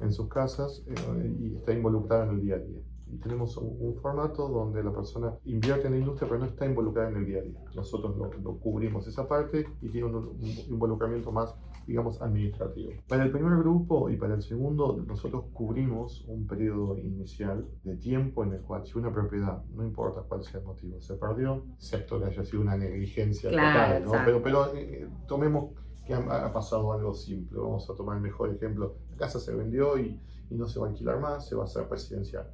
en 0.00 0.10
sus 0.10 0.28
casas 0.28 0.84
eh, 0.86 1.36
y 1.38 1.56
está 1.56 1.74
involucrada 1.74 2.24
en 2.24 2.30
el 2.30 2.40
día 2.40 2.54
a 2.54 2.58
día. 2.58 2.80
Y 3.12 3.18
tenemos 3.18 3.58
un, 3.58 3.94
formato 3.96 4.48
donde 4.48 4.82
la 4.82 4.90
persona 4.90 5.34
invierte 5.44 5.86
en 5.86 5.92
la 5.92 5.98
industria 5.98 6.30
pero 6.30 6.40
no 6.40 6.46
está 6.46 6.64
involucrada 6.64 7.10
en 7.10 7.16
el 7.16 7.26
día 7.26 7.40
a 7.40 7.42
día. 7.42 7.60
Nosotros 7.74 8.16
lo, 8.42 8.58
cubrimos 8.58 9.06
esa 9.06 9.28
parte 9.28 9.66
y 9.82 9.90
tiene 9.90 10.06
un 10.06 10.34
involucramiento 10.70 11.30
más 11.30 11.54
digamos, 11.86 12.20
administrativo. 12.20 12.92
Para 13.08 13.24
el 13.24 13.30
primer 13.30 13.58
grupo 13.58 14.10
y 14.10 14.16
para 14.16 14.34
el 14.34 14.42
segundo, 14.42 15.02
nosotros 15.06 15.44
cubrimos 15.52 16.24
un 16.28 16.46
periodo 16.46 16.98
inicial 16.98 17.66
de 17.84 17.96
tiempo 17.96 18.44
en 18.44 18.54
el 18.54 18.60
cual 18.62 18.86
si 18.86 18.98
una 18.98 19.12
propiedad, 19.12 19.64
no 19.74 19.84
importa 19.84 20.22
cuál 20.22 20.42
sea 20.44 20.60
el 20.60 20.66
motivo, 20.66 21.00
se 21.00 21.14
perdió, 21.14 21.64
excepto 21.74 22.18
que 22.18 22.26
haya 22.26 22.44
sido 22.44 22.62
una 22.62 22.76
negligencia 22.76 23.50
total, 23.50 24.04
¿no? 24.04 24.12
Pero, 24.24 24.42
pero 24.42 24.74
eh, 24.74 25.08
tomemos 25.26 25.72
que 26.06 26.14
ha, 26.14 26.52
pasado 26.52 26.92
algo 26.92 27.14
simple, 27.14 27.58
vamos 27.58 27.88
a 27.88 27.94
tomar 27.94 28.16
el 28.16 28.22
mejor 28.22 28.52
ejemplo, 28.54 28.96
la 29.10 29.16
casa 29.16 29.38
se 29.38 29.54
vendió 29.54 29.98
y, 29.98 30.20
y 30.50 30.54
no 30.56 30.66
se 30.66 30.80
va 30.80 30.86
a 30.86 30.90
alquilar 30.90 31.20
más, 31.20 31.48
se 31.48 31.54
va 31.54 31.62
a 31.62 31.64
hacer 31.66 31.88
residencial. 31.88 32.50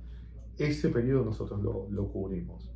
Ese 0.59 0.91
periodo 0.91 1.25
nosotros 1.25 1.63
lo, 1.63 1.87
lo 1.91 2.09
cubrimos. 2.09 2.71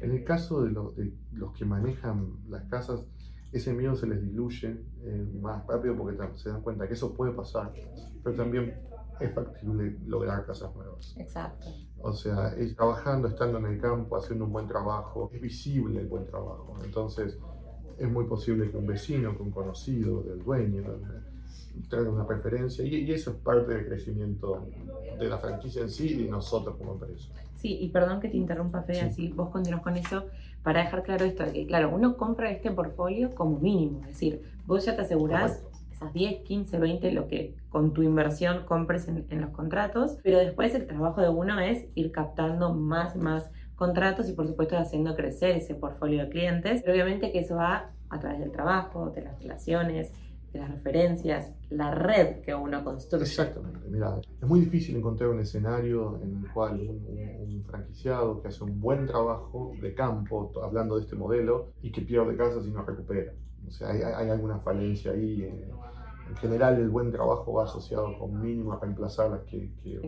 En 0.00 0.12
el 0.12 0.24
caso 0.24 0.62
de, 0.62 0.70
de 0.70 1.12
los 1.32 1.52
que 1.52 1.64
manejan 1.64 2.38
las 2.48 2.64
casas, 2.64 3.04
ese 3.52 3.72
miedo 3.72 3.94
se 3.96 4.06
les 4.06 4.22
diluye 4.22 4.84
eh, 5.02 5.28
más 5.40 5.66
rápido 5.66 5.96
porque 5.96 6.16
se 6.36 6.50
dan 6.50 6.62
cuenta 6.62 6.86
que 6.86 6.94
eso 6.94 7.14
puede 7.14 7.32
pasar, 7.32 7.72
pero 8.22 8.36
también 8.36 8.74
es 9.20 9.34
factible 9.34 9.98
lograr 10.06 10.46
casas 10.46 10.74
nuevas. 10.74 11.14
Exacto. 11.18 11.66
O 12.00 12.12
sea, 12.12 12.54
es 12.56 12.76
trabajando, 12.76 13.28
estando 13.28 13.58
en 13.58 13.66
el 13.66 13.80
campo, 13.80 14.16
haciendo 14.16 14.44
un 14.44 14.52
buen 14.52 14.66
trabajo, 14.66 15.30
es 15.32 15.40
visible 15.40 16.00
el 16.00 16.08
buen 16.08 16.26
trabajo. 16.26 16.76
Entonces, 16.84 17.38
es 17.98 18.10
muy 18.10 18.26
posible 18.26 18.70
que 18.70 18.76
un 18.76 18.86
vecino, 18.86 19.36
que 19.36 19.42
un 19.42 19.50
conocido 19.50 20.22
del 20.22 20.42
dueño, 20.42 20.84
traiga 21.88 22.10
una 22.10 22.26
preferencia 22.26 22.84
y, 22.84 22.96
y, 22.96 23.12
eso 23.12 23.30
es 23.30 23.36
parte 23.36 23.72
del 23.72 23.86
crecimiento 23.86 24.66
de 25.18 25.28
la 25.28 25.38
franquicia 25.38 25.82
en 25.82 25.90
sí 25.90 26.08
y 26.08 26.24
de 26.24 26.30
nosotros 26.30 26.76
como 26.76 26.92
empresa. 26.92 27.28
Sí, 27.56 27.78
y 27.80 27.88
perdón 27.88 28.20
que 28.20 28.28
te 28.28 28.36
interrumpa, 28.36 28.82
Fede, 28.82 29.02
así 29.02 29.28
vos 29.28 29.50
continúas 29.50 29.82
con 29.82 29.96
eso 29.96 30.26
para 30.62 30.84
dejar 30.84 31.02
claro 31.02 31.24
esto, 31.24 31.44
que 31.52 31.66
claro, 31.66 31.90
uno 31.92 32.16
compra 32.16 32.50
este 32.50 32.70
portfolio 32.70 33.34
como 33.34 33.58
mínimo, 33.58 34.00
es 34.02 34.08
decir, 34.08 34.42
vos 34.66 34.84
ya 34.84 34.94
te 34.94 35.02
asegurás 35.02 35.62
esas 35.92 36.12
10, 36.12 36.42
15, 36.42 36.78
20, 36.78 37.12
lo 37.12 37.26
que 37.26 37.54
con 37.70 37.92
tu 37.92 38.02
inversión 38.02 38.64
compres 38.64 39.08
en, 39.08 39.40
los 39.40 39.50
contratos, 39.50 40.18
pero 40.22 40.38
después 40.38 40.74
el 40.74 40.86
trabajo 40.86 41.20
de 41.20 41.28
uno 41.28 41.58
es 41.58 41.86
ir 41.94 42.12
captando 42.12 42.72
más 42.72 43.16
y 43.16 43.18
más 43.18 43.50
contratos 43.74 44.28
y 44.28 44.32
por 44.32 44.46
supuesto 44.46 44.76
haciendo 44.76 45.16
crecer 45.16 45.56
ese 45.56 45.74
portfolio 45.74 46.24
de 46.24 46.28
clientes, 46.28 46.82
pero 46.82 46.94
obviamente 46.94 47.32
que 47.32 47.40
eso 47.40 47.56
va 47.56 47.86
a 48.10 48.20
través 48.20 48.38
del 48.38 48.52
trabajo, 48.52 49.10
de 49.10 49.22
las 49.22 49.40
relaciones, 49.40 50.12
de 50.52 50.58
las 50.58 50.70
referencias, 50.70 51.54
la 51.70 51.90
red 51.90 52.40
que 52.40 52.54
uno 52.54 52.82
construye. 52.82 53.24
Exactamente, 53.24 53.88
mira, 53.88 54.18
es 54.40 54.48
muy 54.48 54.60
difícil 54.60 54.96
encontrar 54.96 55.30
un 55.30 55.40
escenario 55.40 56.18
en 56.22 56.44
el 56.44 56.52
cual 56.52 56.80
un, 56.80 57.62
franquiciado 57.64 58.40
que 58.40 58.48
hace 58.48 58.64
un 58.64 58.80
buen 58.80 59.04
trabajo 59.06 59.72
de 59.80 59.92
campo, 59.92 60.50
hablando 60.62 60.96
de 60.96 61.02
este 61.02 61.16
modelo, 61.16 61.72
y 61.82 61.90
que 61.90 62.00
pierde 62.00 62.34
casas 62.34 62.64
y 62.66 62.70
no 62.70 62.82
recupera. 62.82 63.32
O 63.66 63.70
sea, 63.70 63.90
hay, 63.90 64.00
hay 64.00 64.30
alguna 64.30 64.58
falencia 64.58 65.12
ahí. 65.12 65.42
Eh, 65.42 65.70
en 66.30 66.36
general, 66.36 66.78
el 66.78 66.88
buen 66.88 67.10
trabajo 67.10 67.52
va 67.52 67.64
asociado 67.64 68.18
con 68.18 68.42
reemplazar 68.80 69.30
las 69.30 69.40
que, 69.42 69.74
que 69.82 70.00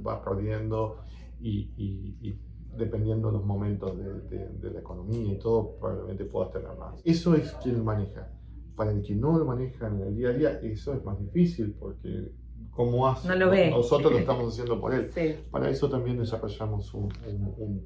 vas 0.00 0.20
perdiendo 0.20 0.98
y, 1.40 1.70
y, 1.76 2.38
dependiendo 2.76 3.28
de 3.28 3.34
los 3.34 3.44
momentos 3.44 3.98
de, 3.98 4.20
de, 4.28 4.48
de, 4.48 4.70
la 4.70 4.80
economía 4.80 5.34
y 5.34 5.38
todo, 5.38 5.76
probablemente 5.78 6.24
puedas 6.24 6.50
tener 6.52 6.74
más. 6.78 7.02
Eso 7.04 7.34
es 7.34 7.52
quien 7.62 7.84
maneja 7.84 8.30
para 8.76 8.92
el 8.92 9.02
que 9.02 9.14
no 9.14 9.38
lo 9.38 9.44
maneja 9.44 9.88
en 9.88 10.00
el 10.00 10.16
día 10.16 10.28
a 10.28 10.32
día, 10.32 10.60
eso 10.60 10.94
es 10.94 11.04
más 11.04 11.18
difícil 11.18 11.74
porque 11.78 12.32
como 12.70 13.06
hace, 13.06 13.28
nosotros 13.70 14.12
lo 14.12 14.18
estamos 14.18 14.52
haciendo 14.52 14.80
por 14.80 14.94
él. 14.94 15.10
Para 15.50 15.68
eso 15.68 15.90
también 15.90 16.18
desarrollamos 16.18 16.94
un, 16.94 17.10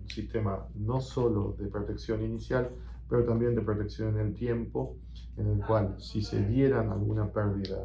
sistema 0.06 0.68
no 0.76 1.00
solo 1.00 1.56
de 1.58 1.66
protección 1.66 2.22
inicial, 2.22 2.70
pero 3.08 3.24
también 3.24 3.56
de 3.56 3.62
protección 3.62 4.18
en 4.18 4.28
el 4.28 4.34
tiempo, 4.34 4.96
en 5.36 5.48
el 5.48 5.66
cual 5.66 5.96
si 5.98 6.22
se 6.22 6.40
dieran 6.46 6.92
alguna 6.92 7.32
pérdida 7.32 7.78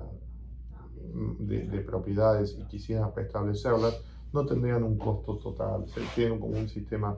de, 1.40 1.68
de 1.68 1.80
propiedades 1.82 2.56
y 2.60 2.66
quisieran 2.68 3.12
restablecerlas, 3.16 4.04
no 4.32 4.46
tendrían 4.46 4.84
un 4.84 4.98
costo 4.98 5.38
total, 5.38 5.88
se 5.88 6.02
tienen 6.16 6.40
como 6.40 6.58
un 6.58 6.70
sistema 6.70 7.18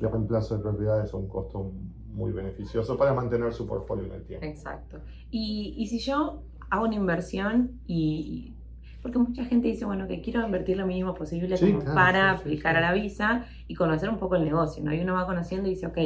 de 0.00 0.08
reemplazo 0.08 0.56
de 0.56 0.62
propiedades 0.62 1.12
a 1.12 1.16
un 1.16 1.28
costo 1.28 1.72
muy 2.16 2.32
beneficioso 2.32 2.96
para 2.96 3.12
mantener 3.12 3.52
su 3.52 3.66
portfolio 3.66 4.06
en 4.06 4.12
el 4.12 4.24
tiempo. 4.24 4.46
Exacto. 4.46 5.00
Y, 5.30 5.74
y 5.76 5.86
si 5.86 5.98
yo 5.98 6.42
hago 6.70 6.86
una 6.86 6.94
inversión 6.96 7.80
y... 7.86 8.54
Porque 9.02 9.18
mucha 9.18 9.44
gente 9.44 9.68
dice, 9.68 9.84
bueno, 9.84 10.08
que 10.08 10.20
quiero 10.20 10.44
invertir 10.44 10.78
lo 10.78 10.86
mínimo 10.86 11.14
posible 11.14 11.56
Sí, 11.56 11.66
como 11.66 11.84
claro, 11.84 11.94
para 11.94 12.34
sí, 12.34 12.40
aplicar 12.40 12.72
sí. 12.72 12.78
a 12.78 12.80
la 12.80 12.92
visa 12.92 13.46
y 13.68 13.74
conocer 13.76 14.08
un 14.08 14.18
poco 14.18 14.34
el 14.34 14.44
negocio, 14.44 14.82
¿no? 14.82 14.92
Y 14.92 15.00
uno 15.00 15.14
va 15.14 15.26
conociendo 15.26 15.68
y 15.68 15.74
dice, 15.74 15.86
ok, 15.86 15.98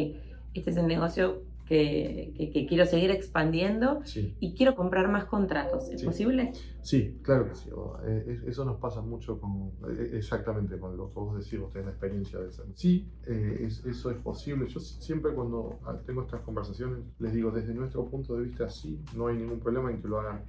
este 0.53 0.71
es 0.71 0.77
el 0.77 0.87
negocio 0.87 1.43
que, 1.71 2.33
que- 2.37 2.51
que 2.51 2.67
quiero 2.67 2.85
seguir 2.85 3.13
expandiendo 3.13 4.01
Sí. 4.05 4.35
y 4.41 4.55
quiero 4.57 4.75
comprar 4.75 5.09
más 5.09 5.27
contratos. 5.27 5.89
¿Es 5.89 6.01
Sí. 6.01 6.07
posible? 6.07 6.53
Sí, 6.83 7.21
claro 7.23 7.49
que 7.49 7.55
sí. 7.55 7.71
eh, 8.05 8.25
es- 8.27 8.43
Eso 8.43 8.65
nos 8.65 8.79
pasa 8.81 9.01
mucho 9.03 9.39
con, 9.41 9.71
eh, 9.89 10.11
exactamente 10.15 10.77
con 10.81 10.97
lo 10.97 11.11
que 11.11 11.15
vos 11.21 11.39
decís, 11.39 11.61
vos 11.61 11.71
tenés 11.71 11.87
la 11.87 11.93
experiencia 11.93 12.41
de 12.41 12.49
eso. 12.49 12.65
Sí, 12.75 13.07
eh, 13.25 13.67
es- 13.69 13.87
eso 13.87 14.11
es 14.11 14.17
posible. 14.17 14.67
Yo 14.67 14.81
si- 14.81 15.01
siempre 15.01 15.33
cuando 15.33 15.79
ah, 15.85 15.97
tengo 16.05 16.23
estas 16.23 16.41
conversaciones 16.41 16.99
les 17.21 17.33
digo, 17.35 17.53
desde 17.53 17.73
nuestro 17.73 18.05
punto 18.05 18.35
de 18.37 18.43
vista, 18.49 18.69
sí, 18.69 18.99
no 19.17 19.29
hay 19.29 19.37
ningún 19.37 19.61
problema 19.61 19.93
en 19.93 20.03
que 20.03 20.09
lo 20.09 20.19
hagan 20.19 20.43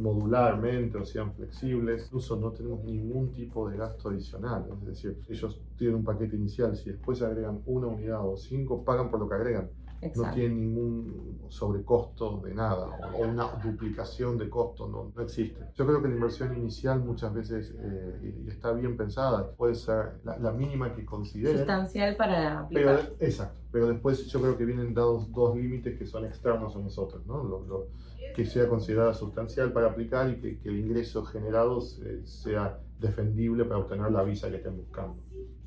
modularmente 0.00 0.98
o 0.98 1.04
sean 1.04 1.32
flexibles. 1.34 2.06
Incluso 2.06 2.36
no 2.36 2.50
tenemos 2.50 2.82
ningún 2.84 3.32
tipo 3.32 3.68
de 3.68 3.76
gasto 3.76 4.08
adicional. 4.08 4.64
Es 4.80 4.86
decir, 4.86 5.18
ellos 5.28 5.60
tienen 5.76 5.96
un 5.96 6.04
paquete 6.04 6.34
inicial, 6.36 6.76
si 6.76 6.90
después 6.90 7.22
agregan 7.22 7.60
una 7.66 7.86
unidad 7.88 8.26
o 8.26 8.36
cinco, 8.36 8.84
pagan 8.84 9.08
por 9.10 9.20
lo 9.20 9.28
que 9.28 9.34
agregan 9.36 9.70
no 10.16 10.30
tiene 10.34 10.54
ningún 10.56 11.46
sobrecosto 11.48 12.40
de 12.44 12.54
nada 12.54 12.86
o, 12.88 13.16
o 13.22 13.28
una 13.28 13.46
duplicación 13.62 14.36
de 14.36 14.48
costo, 14.50 14.88
no, 14.88 15.12
no 15.14 15.22
existe. 15.22 15.60
Yo 15.74 15.86
creo 15.86 16.02
que 16.02 16.08
la 16.08 16.14
inversión 16.14 16.56
inicial 16.56 17.00
muchas 17.04 17.32
veces, 17.32 17.74
eh, 17.78 18.44
está 18.48 18.72
bien 18.72 18.96
pensada, 18.96 19.52
puede 19.52 19.74
ser 19.74 20.20
la, 20.24 20.38
la 20.38 20.50
mínima 20.52 20.94
que 20.94 21.04
consideren. 21.04 21.58
Sustancial 21.58 22.16
para 22.16 22.66
Pero, 22.70 22.90
aplicar. 22.90 23.12
exacto, 23.20 23.60
pero 23.70 23.88
después 23.88 24.26
yo 24.26 24.40
creo 24.40 24.56
que 24.56 24.64
vienen 24.64 24.92
dados 24.94 25.30
dos 25.32 25.56
límites 25.56 25.98
que 25.98 26.06
son 26.06 26.24
externos 26.24 26.74
a 26.74 26.78
nosotros, 26.80 27.24
¿no? 27.26 27.42
Lo- 27.44 27.64
lo- 27.66 27.86
que 28.34 28.46
sea 28.46 28.66
considerada 28.66 29.12
sustancial 29.12 29.72
para 29.74 29.88
aplicar 29.88 30.30
y 30.30 30.40
que, 30.40 30.58
que 30.58 30.70
el 30.70 30.78
ingreso 30.78 31.22
generado 31.22 31.82
se- 31.82 32.24
sea 32.26 32.78
defendible 32.98 33.64
para 33.66 33.80
obtener 33.80 34.10
la 34.10 34.22
visa 34.22 34.48
que 34.48 34.56
estén 34.56 34.74
buscando. 34.76 35.16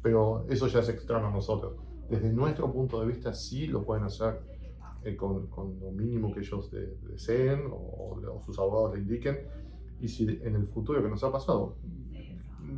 Pero 0.01 0.45
eso 0.49 0.65
ya 0.67 0.79
es 0.79 0.89
externo 0.89 1.27
a 1.27 1.31
nosotros. 1.31 1.73
Desde 2.09 2.31
nuestro 2.31 2.71
punto 2.71 2.99
de 3.01 3.07
vista 3.07 3.33
sí 3.33 3.67
lo 3.67 3.83
pueden 3.83 4.03
hacer 4.03 4.39
eh, 5.03 5.15
con, 5.15 5.47
con 5.47 5.79
lo 5.79 5.91
mínimo 5.91 6.33
que 6.33 6.39
ellos 6.41 6.69
de- 6.71 6.95
deseen 7.09 7.65
o, 7.71 8.19
o 8.35 8.41
sus 8.45 8.57
abogados 8.59 8.93
le 8.95 9.01
indiquen. 9.01 9.37
Y 9.99 10.07
si 10.07 10.23
en 10.43 10.55
el 10.55 10.65
futuro 10.67 11.01
que 11.01 11.09
nos 11.09 11.23
ha 11.23 11.31
pasado 11.31 11.75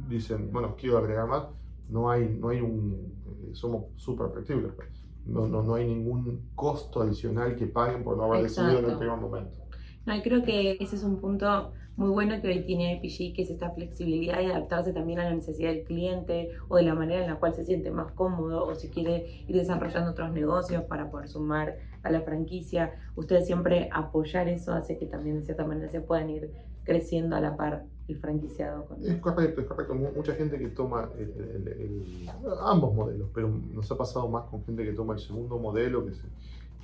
dicen, 0.09 0.51
bueno, 0.51 0.75
quiero 0.77 0.97
agregar 0.97 1.27
más, 1.27 1.45
no 1.89 2.09
hay, 2.09 2.27
no 2.29 2.49
hay 2.49 2.61
un, 2.61 3.13
eh, 3.43 3.49
somos 3.53 3.85
súper 3.95 4.29
flexibles. 4.31 4.73
pues. 4.75 4.87
No, 5.25 5.47
no, 5.47 5.61
no 5.61 5.75
hay 5.75 5.85
ningún 5.87 6.49
costo 6.55 7.01
adicional 7.01 7.55
que 7.55 7.67
paguen 7.67 8.03
por 8.03 8.15
no 8.17 8.23
haber 8.23 8.43
decidido 8.43 8.79
en 8.79 8.85
el 8.91 8.97
primer 8.97 9.17
momento. 9.17 9.57
No, 10.05 10.15
y 10.15 10.21
creo 10.21 10.41
que 10.43 10.77
ese 10.79 10.95
es 10.95 11.03
un 11.03 11.17
punto 11.19 11.73
muy 11.97 12.09
bueno 12.09 12.39
que 12.41 12.47
hoy 12.47 12.61
tiene 12.63 12.93
IPG, 12.93 13.35
que 13.35 13.41
es 13.41 13.49
esta 13.49 13.71
flexibilidad 13.71 14.39
y 14.39 14.45
adaptarse 14.45 14.93
también 14.93 15.19
a 15.19 15.23
la 15.25 15.33
necesidad 15.33 15.71
del 15.71 15.83
cliente 15.83 16.51
o 16.69 16.77
de 16.77 16.83
la 16.83 16.93
manera 16.93 17.23
en 17.23 17.29
la 17.29 17.37
cual 17.37 17.53
se 17.55 17.63
siente 17.65 17.89
más 17.91 18.11
cómodo 18.13 18.65
o 18.65 18.75
si 18.75 18.89
quiere 18.89 19.43
ir 19.47 19.55
desarrollando 19.55 20.11
otros 20.11 20.31
negocios 20.31 20.83
para 20.83 21.09
poder 21.09 21.27
sumar 21.27 21.77
a 22.03 22.11
la 22.11 22.21
franquicia. 22.21 22.93
Ustedes 23.15 23.47
siempre 23.47 23.89
apoyar 23.91 24.47
eso 24.47 24.73
hace 24.73 24.97
que 24.97 25.07
también 25.07 25.37
de 25.39 25.41
cierta 25.43 25.65
manera 25.65 25.89
se 25.89 25.99
puedan 26.01 26.29
ir 26.29 26.51
creciendo 26.83 27.35
a 27.35 27.41
la 27.41 27.57
par 27.57 27.83
el 28.07 28.17
franquiciado. 28.19 28.85
Con... 28.85 29.03
Es 29.03 29.17
correcto, 29.17 29.59
es 29.61 29.67
correcto. 29.67 29.93
Mu- 29.95 30.11
Mucha 30.15 30.33
gente 30.35 30.57
que 30.59 30.67
toma 30.69 31.09
el- 31.17 31.33
el- 31.33 31.67
el- 31.67 32.29
ambos 32.61 32.93
modelos, 32.93 33.27
pero 33.33 33.49
nos 33.49 33.91
ha 33.91 33.97
pasado 33.97 34.29
más 34.29 34.43
con 34.45 34.63
gente 34.63 34.85
que 34.85 34.93
toma 34.93 35.15
el 35.15 35.19
segundo 35.19 35.57
modelo, 35.59 36.05
que 36.05 36.13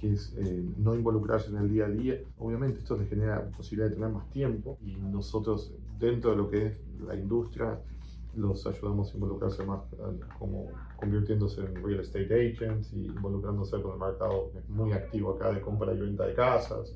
que 0.04 0.12
es 0.14 0.34
eh, 0.38 0.66
no 0.78 0.94
involucrarse 0.96 1.50
en 1.50 1.58
el 1.58 1.70
día 1.70 1.86
a 1.86 1.90
día. 1.90 2.20
Obviamente 2.38 2.80
esto 2.80 2.98
les 2.98 3.08
genera 3.10 3.50
posibilidad 3.56 3.88
de 3.90 3.96
tener 3.96 4.10
más 4.10 4.30
tiempo 4.32 4.78
y 4.86 4.98
nosotros 4.98 5.74
dentro 5.98 6.32
de 6.32 6.36
lo 6.36 6.50
que 6.50 6.66
es 6.68 6.74
la 7.08 7.16
industria 7.16 7.80
los 8.36 8.66
ayudamos 8.68 9.12
a 9.12 9.14
involucrarse 9.14 9.64
más 9.64 9.82
eh, 9.94 10.20
como 10.38 10.68
convirtiéndose 10.98 11.62
en 11.62 11.76
real 11.86 12.02
estate 12.02 12.52
agents 12.52 12.92
y 12.92 13.06
involucrándose 13.06 13.82
con 13.82 13.94
el 13.94 14.00
mercado 14.00 14.52
muy 14.68 14.92
activo 14.92 15.32
acá 15.36 15.54
de 15.54 15.62
compra 15.62 15.94
y 15.94 16.00
venta 16.00 16.26
de 16.26 16.34
casas. 16.34 16.94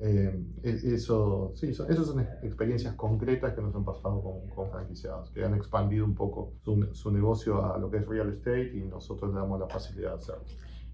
Eh, 0.00 0.44
e- 0.62 0.94
eso, 0.94 1.52
sí, 1.54 1.68
esas 1.68 2.06
son 2.06 2.20
ex- 2.20 2.42
experiencias 2.42 2.94
concretas 2.94 3.54
que 3.54 3.62
nos 3.62 3.74
han 3.74 3.84
pasado 3.84 4.20
con, 4.20 4.48
con 4.54 4.68
franquiciados, 4.70 5.30
que 5.30 5.44
han 5.44 5.54
expandido 5.54 6.04
un 6.04 6.14
poco 6.14 6.54
su, 6.64 6.88
su 6.92 7.10
negocio 7.12 7.64
a 7.72 7.78
lo 7.78 7.88
que 7.90 7.98
es 7.98 8.06
real 8.06 8.28
estate 8.30 8.72
y 8.76 8.80
nosotros 8.82 9.32
le 9.32 9.38
damos 9.38 9.60
la 9.60 9.68
facilidad 9.68 10.10
de 10.10 10.16
hacerlo. 10.16 10.44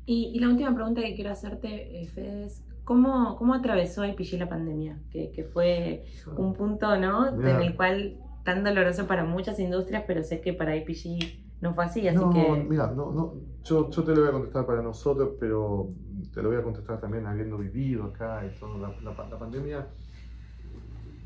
Y, 0.06 0.32
y 0.34 0.40
la 0.40 0.48
última 0.48 0.74
pregunta 0.74 1.00
que 1.00 1.14
quiero 1.14 1.30
hacerte, 1.30 2.02
eh, 2.02 2.06
Fede, 2.06 2.44
es 2.46 2.64
¿cómo, 2.84 3.36
cómo 3.36 3.54
atravesó 3.54 4.04
IPG 4.04 4.38
la 4.38 4.48
pandemia? 4.48 4.98
Que, 5.10 5.30
que 5.30 5.44
fue 5.44 6.04
un 6.36 6.54
punto, 6.54 6.96
¿no? 6.98 7.32
Mira. 7.32 7.56
En 7.56 7.62
el 7.62 7.76
cual 7.76 8.18
tan 8.44 8.64
doloroso 8.64 9.06
para 9.06 9.24
muchas 9.24 9.58
industrias, 9.60 10.04
pero 10.06 10.22
sé 10.22 10.40
que 10.40 10.52
para 10.52 10.76
IPG 10.76 11.42
no 11.60 11.74
fue 11.74 11.84
así, 11.84 12.08
así 12.08 12.18
no, 12.18 12.30
que... 12.30 12.66
mira, 12.68 12.88
no, 12.88 13.12
no, 13.12 13.34
yo, 13.62 13.88
yo 13.88 14.02
te 14.02 14.12
lo 14.12 14.22
voy 14.22 14.30
a 14.30 14.32
contestar 14.32 14.66
para 14.66 14.82
nosotros, 14.82 15.34
pero 15.38 15.88
te 16.34 16.42
lo 16.42 16.48
voy 16.48 16.58
a 16.58 16.62
contestar 16.62 17.00
también 17.00 17.24
habiendo 17.26 17.56
vivido 17.56 18.04
acá 18.04 18.44
y 18.44 18.58
todo. 18.58 18.78
La, 18.78 18.88
la 19.00 19.28
la 19.28 19.38
pandemia, 19.38 19.86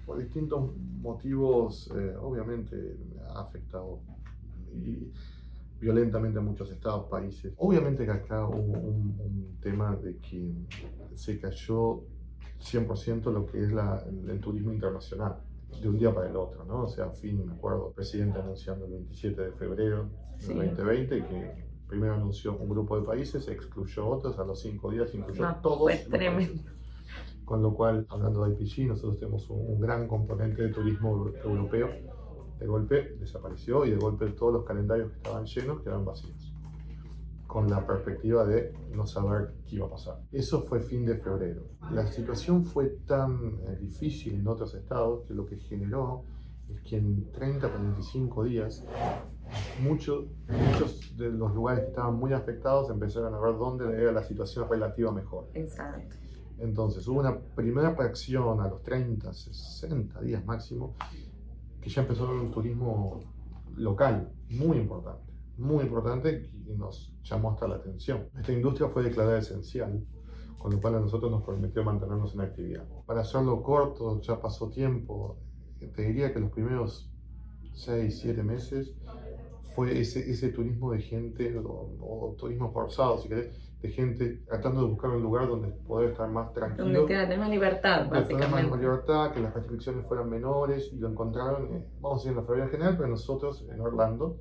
por 0.04 0.18
distintos 0.18 0.76
motivos, 1.00 1.90
eh, 1.96 2.14
obviamente 2.20 2.98
ha 3.34 3.40
afectado 3.40 4.00
violentamente 5.80 6.38
a 6.38 6.42
muchos 6.42 6.70
estados, 6.70 7.06
países. 7.08 7.52
Obviamente 7.58 8.04
que 8.04 8.10
acá 8.10 8.46
hubo 8.48 8.56
un, 8.78 9.18
un 9.20 9.56
tema 9.60 9.94
de 9.96 10.16
que 10.18 10.52
se 11.14 11.38
cayó 11.38 12.02
100% 12.60 13.32
lo 13.32 13.46
que 13.46 13.62
es 13.64 13.72
la, 13.72 14.02
el 14.28 14.40
turismo 14.40 14.72
internacional 14.72 15.36
de 15.80 15.88
un 15.88 15.98
día 15.98 16.14
para 16.14 16.30
el 16.30 16.36
otro, 16.36 16.64
¿no? 16.64 16.84
O 16.84 16.88
sea, 16.88 17.10
fin, 17.10 17.44
me 17.44 17.52
acuerdo, 17.52 17.88
el 17.88 17.94
presidente 17.94 18.38
anunciando 18.38 18.86
el 18.86 18.92
27 18.92 19.42
de 19.42 19.52
febrero 19.52 20.08
Sí. 20.38 20.48
del 20.52 20.68
2020 20.76 21.26
que 21.26 21.64
primero 21.88 22.14
anunció 22.14 22.56
un 22.56 22.68
grupo 22.68 22.98
de 23.00 23.06
países, 23.06 23.48
excluyó 23.48 24.06
otros, 24.08 24.38
a 24.38 24.44
los 24.44 24.60
cinco 24.60 24.90
días 24.90 25.14
incluyó 25.14 25.42
No, 25.42 25.56
todos 25.62 25.78
fue 25.78 25.96
tremendo. 26.10 26.62
Con 27.44 27.62
lo 27.62 27.72
cual, 27.74 28.06
hablando 28.10 28.44
de 28.44 28.52
IPG, 28.54 28.88
nosotros 28.88 29.18
tenemos 29.18 29.48
un, 29.50 29.60
un 29.74 29.80
gran 29.80 30.08
componente 30.08 30.62
de 30.62 30.68
turismo 30.70 31.10
euro- 31.10 31.34
europeo. 31.44 31.88
De 32.58 32.66
golpe 32.66 33.16
desapareció 33.18 33.84
y 33.84 33.90
de 33.90 33.96
golpe 33.96 34.26
todos 34.30 34.52
los 34.52 34.64
calendarios 34.64 35.10
que 35.10 35.16
estaban 35.16 35.44
llenos 35.44 35.82
quedaron 35.82 36.04
vacíos. 36.04 36.54
Con 37.46 37.70
la 37.70 37.86
perspectiva 37.86 38.44
de 38.44 38.72
no 38.92 39.06
saber 39.06 39.54
qué 39.66 39.76
iba 39.76 39.86
a 39.86 39.90
pasar. 39.90 40.20
Eso 40.32 40.62
fue 40.62 40.80
fin 40.80 41.06
de 41.06 41.16
febrero. 41.16 41.68
La 41.92 42.06
situación 42.06 42.64
fue 42.64 42.86
tan 43.06 43.60
eh, 43.66 43.76
difícil 43.80 44.34
en 44.34 44.48
otros 44.48 44.74
estados 44.74 45.24
que 45.26 45.34
lo 45.34 45.46
que 45.46 45.56
generó 45.56 46.24
es 46.68 46.80
que 46.80 46.96
en 46.96 47.30
30, 47.30 47.68
45 47.68 48.44
días 48.44 48.84
muchos, 49.80 50.26
muchos 50.48 51.16
de 51.16 51.30
los 51.30 51.54
lugares 51.54 51.84
que 51.84 51.90
estaban 51.90 52.16
muy 52.16 52.32
afectados 52.32 52.90
empezaron 52.90 53.34
a 53.34 53.38
ver 53.38 53.56
dónde 53.56 53.84
era 54.00 54.12
la 54.12 54.22
situación 54.22 54.68
relativa 54.68 55.12
mejor. 55.12 55.48
Exacto. 55.54 56.16
Entonces 56.58 57.06
hubo 57.06 57.20
una 57.20 57.38
primera 57.38 57.94
reacción 57.94 58.60
a 58.60 58.68
los 58.68 58.82
30, 58.82 59.32
60 59.32 60.20
días 60.22 60.44
máximo, 60.44 60.94
que 61.86 61.92
ya 61.92 62.02
empezó 62.02 62.28
un 62.28 62.50
turismo 62.50 63.20
local 63.76 64.32
muy 64.50 64.76
importante, 64.76 65.32
muy 65.56 65.84
importante 65.84 66.50
y 66.66 66.74
nos 66.74 67.14
llamó 67.22 67.52
hasta 67.52 67.68
la 67.68 67.76
atención. 67.76 68.28
Esta 68.36 68.52
industria 68.52 68.88
fue 68.88 69.04
declarada 69.04 69.38
esencial, 69.38 70.04
con 70.58 70.72
lo 70.72 70.80
cual 70.80 70.96
a 70.96 71.00
nosotros 71.00 71.30
nos 71.30 71.44
permitió 71.44 71.84
mantenernos 71.84 72.34
en 72.34 72.40
actividad. 72.40 72.88
Para 73.06 73.20
hacerlo 73.20 73.62
corto, 73.62 74.20
ya 74.20 74.40
pasó 74.40 74.68
tiempo, 74.68 75.38
te 75.78 76.02
diría 76.02 76.32
que 76.32 76.40
los 76.40 76.50
primeros 76.50 77.08
6, 77.74 78.18
7 78.18 78.42
meses 78.42 78.96
fue 79.76 80.00
ese, 80.00 80.28
ese 80.28 80.48
turismo 80.48 80.90
de 80.90 81.02
gente, 81.02 81.56
o, 81.56 81.94
o 82.00 82.34
turismo 82.36 82.72
forzado, 82.72 83.18
si 83.18 83.28
querés, 83.28 83.56
de 83.86 83.92
gente 83.92 84.42
tratando 84.46 84.82
de 84.82 84.88
buscar 84.88 85.10
un 85.10 85.22
lugar 85.22 85.48
donde 85.48 85.68
poder 85.68 86.10
estar 86.10 86.28
más 86.28 86.52
tranquilo 86.52 86.84
Donde 86.84 87.06
tenga 87.06 87.22
tener 87.22 87.38
más 87.38 87.50
libertad, 87.50 88.02
de 88.02 88.08
tener 88.08 88.12
más 88.12 88.28
básicamente. 88.28 88.76
libertad, 88.78 89.32
que 89.32 89.40
las 89.40 89.54
restricciones 89.54 90.06
fueran 90.06 90.30
menores 90.30 90.90
y 90.92 90.98
lo 90.98 91.08
encontraron, 91.08 91.74
eh, 91.74 91.84
vamos 92.00 92.18
a 92.18 92.18
decir 92.18 92.30
en 92.30 92.36
la 92.36 92.42
Florida 92.42 92.64
en 92.64 92.70
general, 92.70 92.96
pero 92.96 93.08
nosotros 93.08 93.66
en 93.72 93.80
Orlando 93.80 94.38